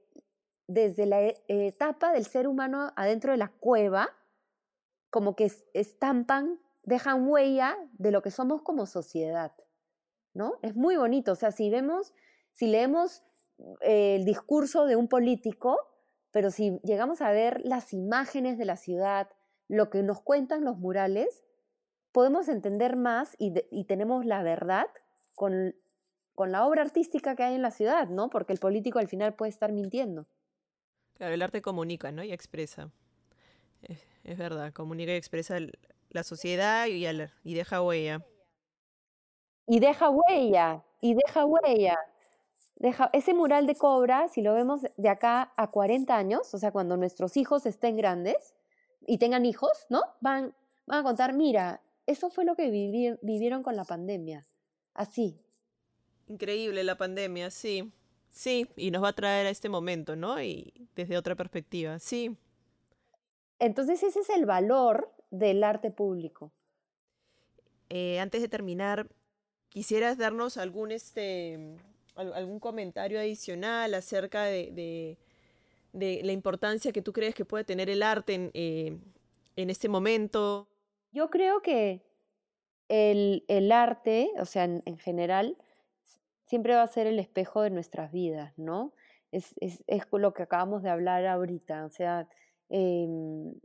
desde 0.67 1.05
la 1.05 1.21
e, 1.21 1.43
etapa 1.47 2.11
del 2.11 2.25
ser 2.25 2.47
humano 2.47 2.91
adentro 2.95 3.31
de 3.31 3.37
la 3.37 3.49
cueva, 3.49 4.09
como 5.09 5.35
que 5.35 5.51
estampan, 5.73 6.59
dejan 6.83 7.27
huella 7.27 7.77
de 7.93 8.11
lo 8.11 8.21
que 8.21 8.31
somos 8.31 8.61
como 8.61 8.85
sociedad, 8.85 9.53
¿no? 10.33 10.59
Es 10.61 10.75
muy 10.75 10.95
bonito, 10.95 11.31
o 11.33 11.35
sea, 11.35 11.51
si 11.51 11.69
vemos, 11.69 12.13
si 12.53 12.67
leemos 12.67 13.23
eh, 13.81 14.15
el 14.15 14.25
discurso 14.25 14.85
de 14.85 14.95
un 14.95 15.07
político, 15.07 15.77
pero 16.31 16.51
si 16.51 16.79
llegamos 16.83 17.21
a 17.21 17.31
ver 17.31 17.61
las 17.63 17.93
imágenes 17.93 18.57
de 18.57 18.65
la 18.65 18.75
ciudad, 18.75 19.29
lo 19.67 19.89
que 19.89 20.03
nos 20.03 20.21
cuentan 20.21 20.65
los 20.65 20.77
murales, 20.77 21.43
podemos 22.11 22.49
entender 22.49 22.95
más 22.95 23.35
y, 23.37 23.53
y 23.71 23.85
tenemos 23.85 24.25
la 24.25 24.43
verdad 24.43 24.87
con 25.35 25.75
con 26.35 26.51
la 26.51 26.65
obra 26.65 26.81
artística 26.81 27.35
que 27.35 27.43
hay 27.43 27.55
en 27.55 27.61
la 27.61 27.71
ciudad, 27.71 28.09
¿no? 28.09 28.29
Porque 28.29 28.53
el 28.53 28.59
político 28.59 28.99
al 28.99 29.07
final 29.07 29.33
puede 29.33 29.49
estar 29.49 29.71
mintiendo. 29.71 30.25
Claro, 31.15 31.33
el 31.33 31.41
arte 31.41 31.61
comunica, 31.61 32.11
¿no? 32.11 32.23
Y 32.23 32.31
expresa. 32.31 32.91
Es, 34.23 34.37
verdad, 34.37 34.73
comunica 34.73 35.11
y 35.11 35.15
expresa 35.15 35.57
la 36.09 36.23
sociedad 36.23 36.87
y, 36.87 37.05
y 37.43 37.53
deja 37.53 37.81
huella. 37.81 38.25
Y 39.67 39.79
deja 39.79 40.09
huella, 40.09 40.83
y 41.01 41.13
deja 41.13 41.45
huella. 41.45 41.97
Deja, 42.75 43.09
ese 43.13 43.33
mural 43.33 43.67
de 43.67 43.75
Cobra, 43.75 44.27
si 44.27 44.41
lo 44.41 44.53
vemos 44.53 44.81
de 44.97 45.09
acá 45.09 45.53
a 45.55 45.71
40 45.71 46.15
años, 46.15 46.53
o 46.53 46.57
sea, 46.57 46.71
cuando 46.71 46.97
nuestros 46.97 47.37
hijos 47.37 47.65
estén 47.65 47.95
grandes 47.95 48.55
y 49.05 49.19
tengan 49.19 49.45
hijos, 49.45 49.85
¿no? 49.89 50.01
Van, 50.21 50.53
van 50.85 50.99
a 50.99 51.03
contar, 51.03 51.33
mira, 51.33 51.81
eso 52.05 52.29
fue 52.29 52.45
lo 52.45 52.55
que 52.55 52.69
vivieron 53.21 53.63
con 53.63 53.75
la 53.75 53.85
pandemia. 53.85 54.45
Así, 54.93 55.39
Increíble 56.27 56.83
la 56.83 56.97
pandemia, 56.97 57.51
sí. 57.51 57.91
Sí, 58.33 58.67
y 58.75 58.89
nos 58.89 59.03
va 59.03 59.09
a 59.09 59.13
traer 59.13 59.45
a 59.45 59.51
este 59.51 59.69
momento, 59.69 60.15
¿no? 60.15 60.41
Y 60.41 60.73
desde 60.95 61.17
otra 61.17 61.35
perspectiva, 61.35 61.99
sí. 61.99 62.35
Entonces 63.59 64.01
ese 64.01 64.21
es 64.21 64.29
el 64.31 64.45
valor 64.45 65.13
del 65.29 65.63
arte 65.63 65.91
público. 65.91 66.51
Eh, 67.89 68.19
antes 68.19 68.41
de 68.41 68.47
terminar, 68.47 69.07
¿quisieras 69.69 70.17
darnos 70.17 70.57
algún, 70.57 70.91
este, 70.91 71.77
algún 72.15 72.59
comentario 72.59 73.19
adicional 73.19 73.93
acerca 73.93 74.45
de, 74.45 75.17
la 75.93 76.31
importancia 76.31 76.91
que 76.91 77.03
tú 77.03 77.13
crees 77.13 77.35
que 77.35 77.45
puede 77.45 77.63
tener 77.63 77.87
el 77.87 78.01
arte 78.01 78.33
en, 78.33 78.51
eh, 78.55 78.97
este 79.55 79.89
momento? 79.89 80.67
Yo 81.11 81.29
creo 81.29 81.61
que 81.61 82.01
el, 82.89 83.71
arte, 83.71 84.31
o 84.39 84.45
sea, 84.45 84.63
en 84.63 84.97
general, 84.97 85.55
siempre 86.53 86.75
va 86.75 86.83
a 86.83 86.87
ser 86.87 87.07
el 87.07 87.17
espejo 87.17 87.63
de 87.63 87.71
nuestras 87.71 88.11
vidas, 88.11 88.53
¿no? 88.57 88.93
Es, 89.31 89.55
es, 89.59 89.83
es 89.87 90.03
lo 90.11 90.35
que 90.35 90.43
acabamos 90.43 90.83
de 90.83 90.91
hablar 90.91 91.25
ahorita, 91.25 91.83
o 91.83 91.89
sea, 91.89 92.27
em, 92.69 93.55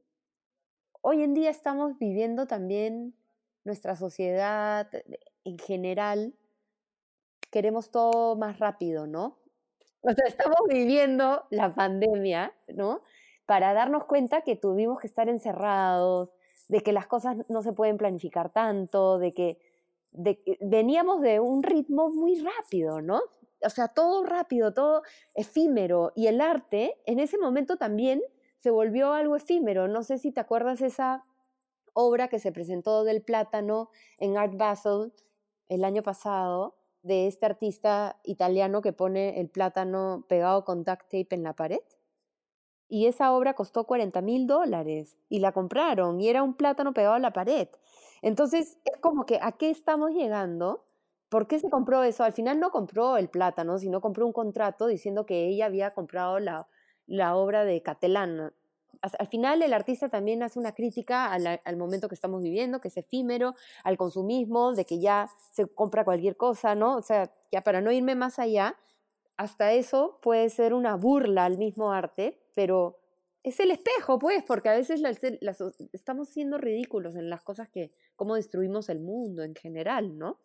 hoy 1.03 1.22
en 1.22 1.35
día 1.35 1.51
estamos 1.51 1.98
viviendo 1.98 2.46
también 2.46 3.14
nuestra 3.62 3.94
sociedad 3.94 4.88
en 5.44 5.59
general, 5.59 6.33
queremos 7.51 7.90
todo 7.90 8.37
más 8.37 8.59
rápido, 8.59 9.07
¿no? 9.07 9.37
O 10.01 10.11
sea, 10.11 10.27
estamos 10.27 10.61
viviendo 10.66 11.44
la 11.51 11.70
pandemia, 11.74 12.55
¿no? 12.68 13.03
Para 13.44 13.74
darnos 13.74 14.07
cuenta 14.07 14.40
que 14.40 14.57
tuvimos 14.57 14.98
que 14.98 15.09
estar 15.09 15.29
encerrados, 15.29 16.31
de 16.68 16.81
que 16.81 16.94
las 16.94 17.07
cosas 17.07 17.37
no 17.51 17.61
se 17.61 17.74
pueden 17.74 17.98
planificar 17.98 18.51
tanto, 18.51 19.18
de 19.18 19.35
que 19.35 19.59
veníamos 20.61 21.20
de 21.20 21.40
un 21.40 21.62
ritmo 21.62 22.11
muy 22.11 22.40
rápido, 22.40 23.00
¿no? 23.00 23.20
O 23.64 23.70
sea, 23.70 23.88
todo 23.88 24.24
rápido, 24.24 24.72
todo 24.72 25.02
efímero. 25.35 26.12
Y 26.14 26.26
el 26.26 26.40
arte 26.40 27.00
en 27.07 27.18
ese 27.18 27.38
momento 27.38 27.76
también 27.76 28.20
se 28.59 28.70
volvió 28.70 29.12
algo 29.12 29.37
efímero. 29.37 29.88
No 29.88 30.02
sé 30.02 30.18
si 30.18 30.33
te 30.33 30.40
acuerdas 30.40 30.81
esa 30.81 31.24
obra 31.92 32.28
que 32.28 32.38
se 32.38 32.52
presentó 32.52 33.04
del 33.04 33.22
plátano 33.22 33.90
en 34.18 34.37
Art 34.37 34.57
Basel 34.57 35.12
el 35.68 35.85
año 35.85 36.02
pasado, 36.02 36.76
de 37.02 37.26
este 37.26 37.46
artista 37.46 38.20
italiano 38.24 38.83
que 38.83 38.92
pone 38.92 39.40
el 39.40 39.48
plátano 39.48 40.24
pegado 40.28 40.64
con 40.64 40.85
duct 40.85 41.02
tape 41.02 41.28
en 41.31 41.42
la 41.42 41.54
pared. 41.54 41.81
Y 42.88 43.07
esa 43.07 43.33
obra 43.33 43.54
costó 43.54 43.85
40 43.85 44.20
mil 44.22 44.46
dólares 44.46 45.16
y 45.28 45.40
la 45.40 45.52
compraron 45.52 46.20
y 46.20 46.28
era 46.28 46.42
un 46.42 46.54
plátano 46.54 46.94
pegado 46.94 47.14
a 47.14 47.18
la 47.18 47.33
pared. 47.33 47.68
Entonces, 48.22 48.78
es 48.85 48.96
como 49.00 49.26
que 49.26 49.38
a 49.42 49.52
qué 49.52 49.70
estamos 49.70 50.12
llegando. 50.12 50.85
¿Por 51.28 51.46
qué 51.46 51.59
se 51.59 51.68
compró 51.68 52.02
eso? 52.02 52.24
Al 52.24 52.33
final 52.33 52.59
no 52.59 52.70
compró 52.70 53.16
el 53.16 53.28
plátano, 53.28 53.78
sino 53.78 54.00
compró 54.00 54.26
un 54.26 54.33
contrato 54.33 54.87
diciendo 54.87 55.26
que 55.26 55.46
ella 55.46 55.66
había 55.66 55.92
comprado 55.92 56.38
la, 56.38 56.68
la 57.07 57.37
obra 57.37 57.64
de 57.64 57.83
Catalán. 57.83 58.52
Al 59.00 59.26
final 59.28 59.62
el 59.62 59.72
artista 59.72 60.09
también 60.09 60.42
hace 60.42 60.59
una 60.59 60.72
crítica 60.72 61.33
al, 61.33 61.61
al, 61.62 61.76
momento 61.76 62.09
que 62.09 62.14
estamos 62.14 62.42
viviendo, 62.42 62.81
que 62.81 62.88
es 62.88 62.96
efímero, 62.96 63.54
al 63.85 63.96
consumismo, 63.96 64.74
de 64.74 64.85
que 64.85 64.98
ya 64.98 65.28
se 65.52 65.66
compra 65.66 66.04
cualquier 66.04 66.37
cosa, 66.37 66.74
¿no? 66.74 66.96
O 66.96 67.02
sea, 67.02 67.31
ya 67.52 67.62
para 67.62 67.81
no 67.81 67.92
irme 67.92 68.14
más 68.14 68.38
allá, 68.38 68.76
hasta 69.37 69.72
eso 69.72 70.18
puede 70.20 70.50
ser 70.50 70.74
una 70.74 70.96
burla 70.96 71.44
al 71.44 71.59
mismo 71.59 71.92
arte, 71.92 72.40
pero 72.54 72.98
es 73.44 73.61
el 73.61 73.70
espejo, 73.70 74.18
pues, 74.18 74.42
porque 74.44 74.68
a 74.68 74.74
veces 74.74 75.00
estamos 75.92 76.28
siendo 76.28 76.59
ridículos 76.59 77.14
en 77.14 77.31
las 77.31 77.42
cosas 77.42 77.68
que, 77.68 77.92
cómo 78.18 78.35
destruimos 78.35 78.90
el 78.90 79.00
mundo 79.00 79.42
en 79.42 79.54
general, 79.54 80.18
¿no? 80.18 80.38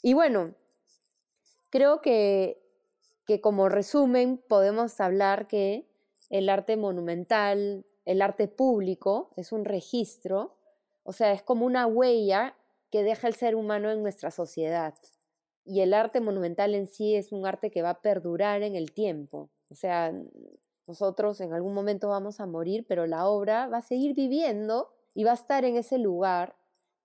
Y 0.00 0.14
bueno, 0.14 0.54
creo 1.68 2.00
que, 2.00 2.62
que 3.26 3.42
como 3.42 3.68
resumen 3.68 4.38
podemos 4.48 4.98
hablar 5.00 5.46
que 5.46 5.86
el 6.30 6.48
arte 6.48 6.78
monumental 6.78 7.84
el 8.04 8.22
arte 8.22 8.48
público, 8.48 9.30
es 9.36 9.52
un 9.52 9.64
registro, 9.64 10.56
o 11.04 11.12
sea, 11.12 11.32
es 11.32 11.42
como 11.42 11.66
una 11.66 11.86
huella 11.86 12.54
que 12.90 13.02
deja 13.02 13.28
el 13.28 13.34
ser 13.34 13.54
humano 13.54 13.90
en 13.90 14.02
nuestra 14.02 14.30
sociedad. 14.30 14.94
Y 15.64 15.80
el 15.80 15.94
arte 15.94 16.20
monumental 16.20 16.74
en 16.74 16.86
sí 16.86 17.14
es 17.14 17.32
un 17.32 17.46
arte 17.46 17.70
que 17.70 17.82
va 17.82 17.90
a 17.90 18.02
perdurar 18.02 18.62
en 18.62 18.74
el 18.74 18.92
tiempo. 18.92 19.50
O 19.70 19.74
sea, 19.74 20.12
nosotros 20.86 21.40
en 21.40 21.52
algún 21.52 21.74
momento 21.74 22.08
vamos 22.08 22.40
a 22.40 22.46
morir, 22.46 22.84
pero 22.88 23.06
la 23.06 23.26
obra 23.26 23.68
va 23.68 23.78
a 23.78 23.82
seguir 23.82 24.14
viviendo 24.14 24.92
y 25.14 25.24
va 25.24 25.30
a 25.30 25.34
estar 25.34 25.64
en 25.64 25.76
ese 25.76 25.98
lugar 25.98 26.56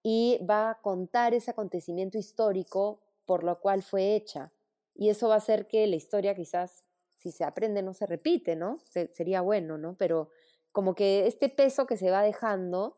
y 0.04 0.40
va 0.50 0.72
a 0.72 0.82
contar 0.82 1.34
ese 1.34 1.52
acontecimiento 1.52 2.18
histórico 2.18 3.02
por 3.26 3.44
lo 3.44 3.60
cual 3.60 3.84
fue 3.84 4.16
hecha. 4.16 4.52
Y 4.96 5.10
eso 5.10 5.28
va 5.28 5.36
a 5.36 5.38
hacer 5.38 5.68
que 5.68 5.86
la 5.88 5.96
historia 5.96 6.36
quizás, 6.36 6.86
si 7.18 7.32
se 7.32 7.44
aprende, 7.44 7.82
no 7.84 7.94
se 7.94 8.06
repite, 8.06 8.56
¿no? 8.56 8.80
sería 9.12 9.42
bueno, 9.42 9.78
¿no? 9.78 9.96
Pero 9.98 10.30
como 10.72 10.96
que 10.96 11.28
este 11.28 11.50
peso 11.50 11.86
que 11.86 11.98
se 11.98 12.12
va 12.12 12.22
dejando 12.22 12.98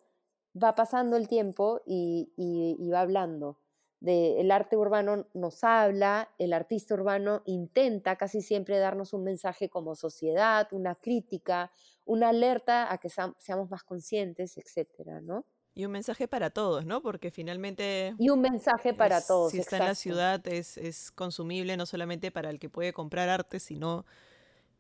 va 0.62 0.76
pasando 0.76 1.18
el 1.18 1.28
tiempo 1.28 1.82
y, 1.86 2.34
y 2.38 2.90
va 2.90 3.02
hablando 3.02 3.60
el 4.02 4.52
arte 4.52 4.78
urbano 4.78 5.28
nos 5.34 5.64
habla, 5.64 6.30
el 6.38 6.54
artista 6.54 6.94
urbano 6.94 7.42
intenta 7.46 8.16
casi 8.16 8.42
siempre 8.42 8.78
darnos 8.78 9.14
un 9.14 9.24
mensaje 9.24 9.70
como 9.70 9.96
sociedad, 9.96 10.68
una 10.72 10.96
crítica, 10.96 11.72
una 12.06 12.30
alerta 12.30 12.92
a 12.92 12.98
que 12.98 13.10
seamos 13.10 13.70
más 13.70 13.84
conscientes, 13.84 14.58
etcétera, 14.58 15.20
¿no? 15.22 15.46
Y 15.80 15.86
un 15.86 15.94
mensaje 15.94 16.28
para 16.28 16.50
todos, 16.50 16.86
¿no? 16.86 17.02
Porque 17.02 17.32
finalmente... 17.32 18.14
Y 18.18 18.30
un 18.32 18.42
mensaje 18.42 18.94
para 18.94 19.22
todos. 19.22 19.54
Si 19.54 19.60
está 19.60 19.78
en 19.78 19.86
la 19.86 19.96
ciudad 19.96 20.46
es, 20.46 20.78
es, 20.78 21.10
consumible 21.10 21.78
no 21.78 21.86
solamente 21.86 22.32
para 22.32 22.50
el 22.50 22.60
que 22.60 22.68
puede 22.68 22.92
comprar 22.92 23.30
arte, 23.30 23.62
sino 23.62 24.06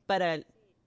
para, 0.05 0.41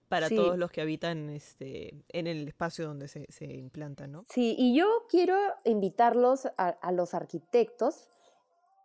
para 0.09 0.29
todos 0.29 0.55
los 0.59 0.69
que 0.69 0.81
habitan 0.81 1.31
este, 1.31 1.95
en 2.09 2.27
el 2.27 2.47
espacio 2.47 2.85
donde 2.85 3.07
se, 3.07 3.25
se 3.31 3.45
implantan, 3.45 4.11
¿no? 4.11 4.25
Sí, 4.29 4.55
y 4.55 4.77
yo 4.77 4.85
quiero 5.09 5.35
invitarlos 5.63 6.45
a, 6.57 6.67
a 6.67 6.91
los 6.91 7.15
arquitectos 7.15 8.11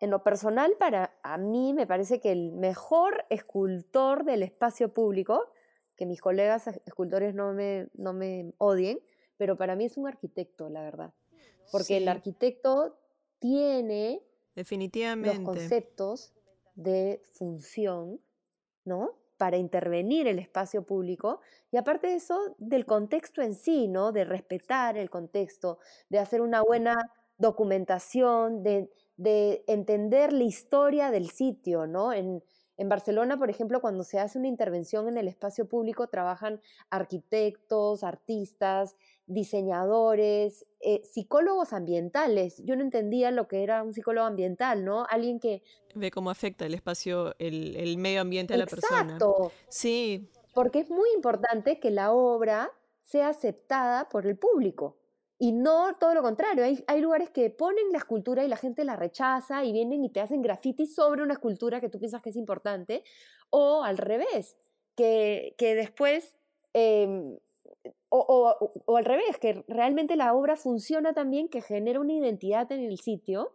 en 0.00 0.08
lo 0.08 0.22
personal, 0.22 0.76
para 0.78 1.12
a 1.22 1.36
mí 1.36 1.74
me 1.74 1.86
parece 1.86 2.20
que 2.20 2.32
el 2.32 2.52
mejor 2.52 3.26
escultor 3.28 4.24
del 4.24 4.44
espacio 4.44 4.94
público, 4.94 5.52
que 5.94 6.06
mis 6.06 6.22
colegas 6.22 6.68
escultores 6.86 7.34
no 7.34 7.52
me, 7.52 7.88
no 7.92 8.14
me 8.14 8.54
odien, 8.56 8.98
pero 9.38 9.56
para 9.56 9.74
mí 9.76 9.86
es 9.86 9.96
un 9.96 10.06
arquitecto, 10.06 10.68
la 10.68 10.82
verdad. 10.82 11.14
Porque 11.72 11.96
el 11.96 12.08
arquitecto 12.08 12.98
tiene 13.38 14.22
Definitivamente. 14.54 15.38
los 15.38 15.44
conceptos 15.44 16.34
de 16.74 17.22
función, 17.32 18.20
¿no? 18.84 19.14
Para 19.36 19.56
intervenir 19.56 20.26
el 20.26 20.38
espacio 20.38 20.82
público 20.82 21.40
y 21.70 21.76
aparte 21.76 22.08
de 22.08 22.14
eso, 22.14 22.56
del 22.58 22.84
contexto 22.84 23.40
en 23.40 23.54
sí, 23.54 23.88
¿no? 23.88 24.12
De 24.12 24.24
respetar 24.24 24.98
el 24.98 25.08
contexto, 25.08 25.78
de 26.08 26.18
hacer 26.18 26.40
una 26.40 26.62
buena 26.62 26.96
documentación, 27.36 28.62
de, 28.62 28.90
de 29.16 29.64
entender 29.68 30.32
la 30.32 30.44
historia 30.44 31.10
del 31.10 31.30
sitio, 31.30 31.86
¿no? 31.86 32.12
En, 32.12 32.42
Barcelona, 32.88 33.36
por 33.36 33.50
ejemplo, 33.50 33.80
cuando 33.80 34.04
se 34.04 34.20
hace 34.20 34.38
una 34.38 34.46
intervención 34.46 35.08
en 35.08 35.18
el 35.18 35.26
espacio 35.26 35.66
público, 35.68 36.06
trabajan 36.06 36.60
arquitectos, 36.90 38.04
artistas, 38.04 38.94
diseñadores, 39.26 40.64
eh, 40.80 41.02
psicólogos 41.04 41.72
ambientales. 41.72 42.62
Yo 42.64 42.76
no 42.76 42.82
entendía 42.82 43.32
lo 43.32 43.48
que 43.48 43.64
era 43.64 43.82
un 43.82 43.92
psicólogo 43.92 44.26
ambiental, 44.26 44.84
¿no? 44.84 45.06
Alguien 45.10 45.40
que... 45.40 45.62
Ve 45.96 46.12
cómo 46.12 46.30
afecta 46.30 46.66
el 46.66 46.74
espacio, 46.74 47.34
el, 47.40 47.96
medio 47.98 48.20
ambiente 48.20 48.54
a 48.54 48.58
la 48.58 48.66
persona. 48.66 49.02
Exacto. 49.02 49.50
Sí. 49.68 50.30
Porque 50.54 50.78
es 50.78 50.90
muy 50.90 51.08
importante 51.16 51.80
que 51.80 51.90
la 51.90 52.12
obra 52.12 52.70
sea 53.02 53.30
aceptada 53.30 54.08
por 54.08 54.26
el 54.26 54.38
público. 54.38 54.97
Y 55.38 55.52
no 55.52 55.96
todo 55.98 56.14
lo 56.14 56.22
contrario, 56.22 56.64
hay, 56.64 56.82
hay, 56.88 57.00
lugares 57.00 57.30
que 57.30 57.48
ponen 57.48 57.92
la 57.92 57.98
escultura 57.98 58.44
y 58.44 58.48
la 58.48 58.56
gente 58.56 58.84
la 58.84 58.96
rechaza 58.96 59.64
y 59.64 59.72
vienen 59.72 60.04
y 60.04 60.10
te 60.10 60.20
hacen 60.20 60.42
graffiti 60.42 60.86
sobre 60.86 61.22
una 61.22 61.34
escultura 61.34 61.80
que 61.80 61.88
tú 61.88 62.00
piensas 62.00 62.22
que 62.22 62.30
es 62.30 62.36
importante, 62.36 63.04
o 63.50 63.84
al 63.84 63.98
revés, 63.98 64.56
que, 64.96 65.54
que 65.56 65.76
después, 65.76 66.34
em, 66.72 67.38
o, 68.08 68.72
o, 68.86 68.96
al 68.96 69.04
revés, 69.04 69.38
que 69.38 69.64
realmente 69.68 70.16
la 70.16 70.34
obra 70.34 70.56
funciona 70.56 71.12
también, 71.12 71.48
que 71.48 71.60
genera 71.60 72.00
una 72.00 72.14
identidad 72.14 72.70
en 72.72 72.80
el 72.80 72.98
sitio 72.98 73.54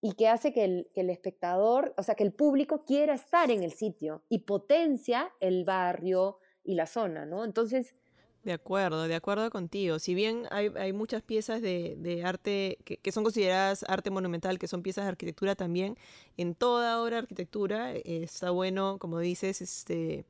y 0.00 0.12
que 0.12 0.28
hace 0.28 0.52
que 0.52 0.64
el, 0.64 0.90
que 0.94 1.00
el 1.00 1.10
espectador, 1.10 1.92
o 1.98 2.04
sea, 2.04 2.14
que 2.14 2.24
el 2.24 2.32
público 2.32 2.84
quiera 2.84 3.14
estar 3.14 3.50
en 3.50 3.64
el 3.64 3.72
sitio 3.72 4.22
y 4.28 4.40
potencia 4.40 5.32
el 5.40 5.64
barrio 5.64 6.38
y 6.62 6.74
la 6.74 6.86
zona, 6.86 7.26
¿no? 7.26 7.44
Entonces, 7.44 7.94
de 8.42 8.52
acuerdo, 8.52 9.06
de 9.06 9.14
acuerdo 9.14 9.50
contigo. 9.50 9.98
Si 9.98 10.14
bien 10.14 10.46
hay, 10.50 10.70
hay 10.76 10.92
muchas 10.92 11.22
piezas 11.22 11.60
de, 11.60 11.96
de 11.98 12.24
arte 12.24 12.78
que, 12.84 12.96
que, 12.96 13.12
son 13.12 13.24
consideradas 13.24 13.84
arte 13.88 14.10
monumental, 14.10 14.58
que 14.58 14.68
son 14.68 14.82
piezas 14.82 15.04
de 15.04 15.10
arquitectura 15.10 15.54
también, 15.54 15.96
en 16.36 16.54
toda 16.54 17.02
obra 17.02 17.16
de 17.16 17.22
arquitectura 17.22 17.94
eh, 17.94 18.02
está 18.04 18.50
bueno, 18.50 18.98
como 18.98 19.18
dices, 19.18 19.60
este, 19.60 20.24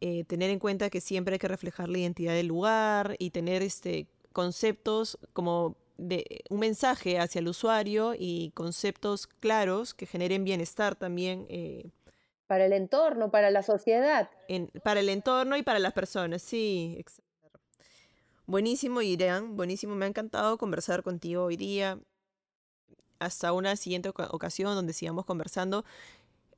eh, 0.00 0.24
tener 0.24 0.50
en 0.50 0.58
cuenta 0.58 0.90
que 0.90 1.00
siempre 1.00 1.34
hay 1.34 1.38
que 1.38 1.48
reflejar 1.48 1.88
la 1.88 1.98
identidad 1.98 2.34
del 2.34 2.48
lugar 2.48 3.14
y 3.20 3.30
tener 3.30 3.62
este, 3.62 4.08
conceptos 4.32 5.16
como 5.32 5.76
de 5.96 6.42
un 6.50 6.58
mensaje 6.58 7.20
hacia 7.20 7.38
el 7.38 7.46
usuario 7.46 8.14
y 8.18 8.50
conceptos 8.54 9.28
claros 9.28 9.94
que 9.94 10.06
generen 10.06 10.42
bienestar 10.42 10.96
también. 10.96 11.46
Eh, 11.48 11.90
para 12.52 12.66
el 12.66 12.74
entorno, 12.74 13.30
para 13.30 13.50
la 13.50 13.62
sociedad. 13.62 14.28
para 14.84 15.00
el 15.00 15.08
entorno 15.08 15.56
y 15.56 15.62
para 15.62 15.78
las 15.78 15.94
personas, 15.94 16.42
sí. 16.42 17.02
Buenísimo, 18.44 19.00
Irán, 19.00 19.56
buenísimo. 19.56 19.94
Me 19.94 20.04
ha 20.04 20.08
encantado 20.08 20.58
conversar 20.58 21.02
contigo 21.02 21.44
hoy 21.44 21.56
día. 21.56 21.98
Hasta 23.20 23.54
una 23.54 23.74
siguiente 23.76 24.10
ocasión 24.10 24.74
donde 24.74 24.92
sigamos 24.92 25.24
conversando 25.24 25.86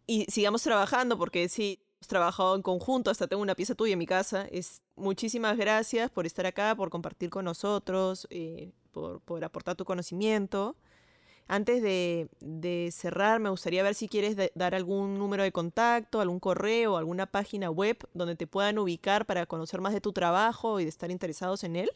y 0.05 0.25
sigamos 0.25 0.65
trabajando, 0.65 1.17
porque 1.17 1.49
sí, 1.49 1.79
hemos 2.01 2.09
trabajado 2.09 2.57
en 2.57 2.63
conjunto, 2.63 3.13
hasta 3.13 3.29
tengo 3.29 3.41
una 3.41 3.55
pieza 3.55 3.77
tuya 3.77 3.93
en 3.93 4.01
mi 4.01 4.07
casa. 4.07 4.49
Es, 4.51 4.83
muchísimas 4.97 5.57
gracias 5.57 6.11
por 6.11 6.27
estar 6.27 6.45
acá, 6.45 6.75
por 6.75 6.91
compartir 6.91 7.31
con 7.31 7.45
nosotros, 7.45 8.27
eh, 8.31 8.73
por, 8.91 9.21
por 9.21 9.45
aportar 9.45 9.77
tu 9.77 9.85
conocimiento. 9.85 10.75
Antes 11.47 11.83
de, 11.83 12.89
cerrar, 12.91 13.39
me 13.39 13.51
gustaría 13.51 13.83
ver 13.83 13.95
si 13.95 14.09
quieres 14.09 14.37
dar 14.55 14.75
algún 14.75 15.19
número 15.19 15.43
de 15.43 15.53
contacto, 15.53 16.21
algún 16.21 16.41
correo, 16.41 16.97
alguna 16.97 17.27
página 17.27 17.71
web 17.71 17.99
donde 18.15 18.35
te 18.35 18.47
puedan 18.47 18.79
ubicar 18.79 19.27
para 19.27 19.45
conocer 19.45 19.81
más 19.83 19.93
de 19.93 20.01
tu 20.01 20.13
trabajo 20.13 20.81
y 20.81 20.85
de 20.85 20.91
estar 20.91 21.11
interesados 21.11 21.63
en 21.65 21.77
él. 21.77 21.91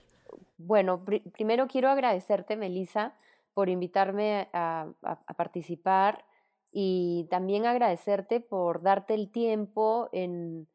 Bueno, 0.58 1.02
primero 1.32 1.66
quiero 1.66 1.88
agradecerte, 1.88 2.56
Melissa, 2.56 3.14
por 3.54 3.70
invitarme 3.70 4.48
a, 4.52 4.88
participar 5.36 6.24
y 6.70 7.26
también 7.30 7.64
agradecerte 7.64 8.40
por 8.40 8.82
darte 8.82 9.14
el 9.14 9.30
tiempo 9.30 10.10
en, 10.12 10.68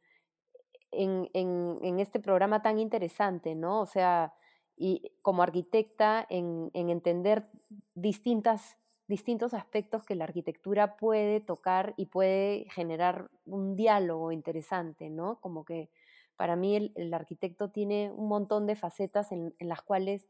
en, 0.91 1.99
este 1.99 2.19
programa 2.19 2.63
tan 2.63 2.79
interesante, 2.79 3.53
¿no? 3.53 3.81
O 3.81 3.86
sea, 3.86 4.33
y 4.75 5.12
como 5.21 5.43
arquitecta 5.43 6.25
en, 6.29 6.71
entender 6.73 7.47
distintas, 7.95 8.77
distintos 9.07 9.53
aspectos 9.53 10.03
que 10.03 10.15
la 10.15 10.23
arquitectura 10.23 10.97
puede 10.97 11.39
tocar 11.39 11.93
y 11.97 12.07
puede 12.07 12.65
generar 12.71 13.29
un 13.45 13.75
diálogo 13.75 14.31
interesante, 14.31 15.09
¿no? 15.09 15.39
Como 15.41 15.63
que 15.65 15.89
para 16.36 16.55
mí 16.55 16.91
el, 16.95 17.13
arquitecto 17.13 17.69
tiene 17.69 18.12
un 18.12 18.27
montón 18.27 18.65
de 18.65 18.75
facetas 18.75 19.31
en, 19.31 19.53
las 19.59 19.81
cuales 19.81 20.27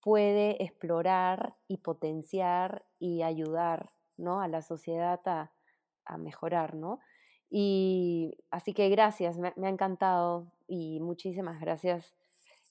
puede 0.00 0.62
explorar 0.62 1.54
y 1.66 1.78
potenciar 1.78 2.86
y 2.98 3.22
ayudar 3.22 3.92
¿no? 4.16 4.40
a 4.40 4.48
la 4.48 4.62
sociedad 4.62 5.20
a, 5.26 5.52
mejorar, 6.16 6.74
¿no? 6.74 7.00
Y 7.50 8.38
así 8.50 8.72
que 8.72 8.88
gracias, 8.88 9.36
me, 9.36 9.52
me, 9.56 9.66
ha 9.66 9.70
encantado 9.70 10.50
y 10.66 11.00
muchísimas 11.00 11.60
gracias 11.60 12.17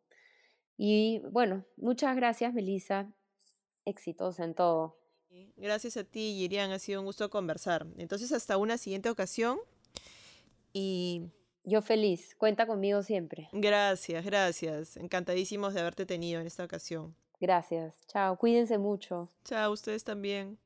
Y 0.77 1.19
bueno, 1.31 1.63
muchas 1.77 2.15
gracias, 2.15 2.53
Melissa. 2.53 3.11
Éxitos 3.85 4.39
en 4.39 4.55
todo. 4.55 4.97
Gracias 5.55 5.97
a 5.97 6.03
ti, 6.03 6.35
Yirian, 6.37 6.71
ha 6.71 6.79
sido 6.79 6.99
un 6.99 7.05
gusto 7.05 7.29
conversar. 7.29 7.87
Entonces, 7.97 8.31
hasta 8.31 8.57
una 8.57 8.77
siguiente 8.77 9.09
ocasión 9.09 9.59
y... 10.71 11.29
Yo 11.65 11.81
feliz, 11.81 12.35
cuenta 12.35 12.67
conmigo 12.67 13.03
siempre. 13.03 13.47
Gracias, 13.53 14.25
gracias. 14.25 14.97
Encantadísimos 14.97 15.73
de 15.73 15.79
haberte 15.79 16.05
tenido 16.05 16.41
en 16.41 16.47
esta 16.47 16.65
ocasión. 16.65 17.15
Gracias, 17.39 17.95
chao, 18.07 18.37
cuídense 18.37 18.77
mucho. 18.77 19.29
Chao, 19.45 19.71
ustedes 19.71 20.03
también. 20.03 20.59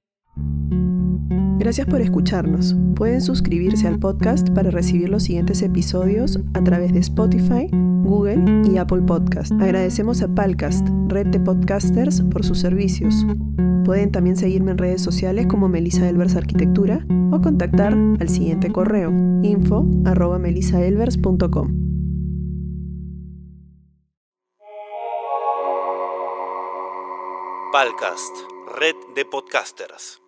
Gracias 1.60 1.88
por 1.88 2.02
escucharnos. 2.02 2.76
Pueden 2.96 3.22
suscribirse 3.22 3.88
al 3.88 4.00
podcast 4.00 4.50
para 4.52 4.70
recibir 4.70 5.10
los 5.10 5.24
siguientes 5.24 5.62
episodios 5.64 6.40
a 6.54 6.64
través 6.64 6.94
de 6.94 7.00
Spotify, 7.00 7.68
Google 8.04 8.62
y 8.72 8.78
Apple 8.78 9.02
Podcast. 9.02 9.52
Agradecemos 9.54 10.22
a 10.22 10.28
Palcast, 10.28 10.88
red 11.08 11.28
de 11.28 11.40
podcasters, 11.40 12.22
por 12.22 12.46
sus 12.46 12.60
servicios. 12.60 13.26
Pueden 13.86 14.12
también 14.12 14.36
seguirme 14.36 14.72
en 14.72 14.78
redes 14.78 15.02
sociales 15.02 15.48
como 15.48 15.68
Melissa 15.68 16.08
Elvers 16.08 16.36
Arquitectura 16.36 17.06
o 17.32 17.42
contactar 17.42 17.94
al 17.94 18.30
siguiente 18.30 18.72
correo 18.72 19.12
info 19.42 19.86
Palcast, 27.72 28.36
red 28.80 28.96
de 29.16 29.26
podcasters. 29.26 30.27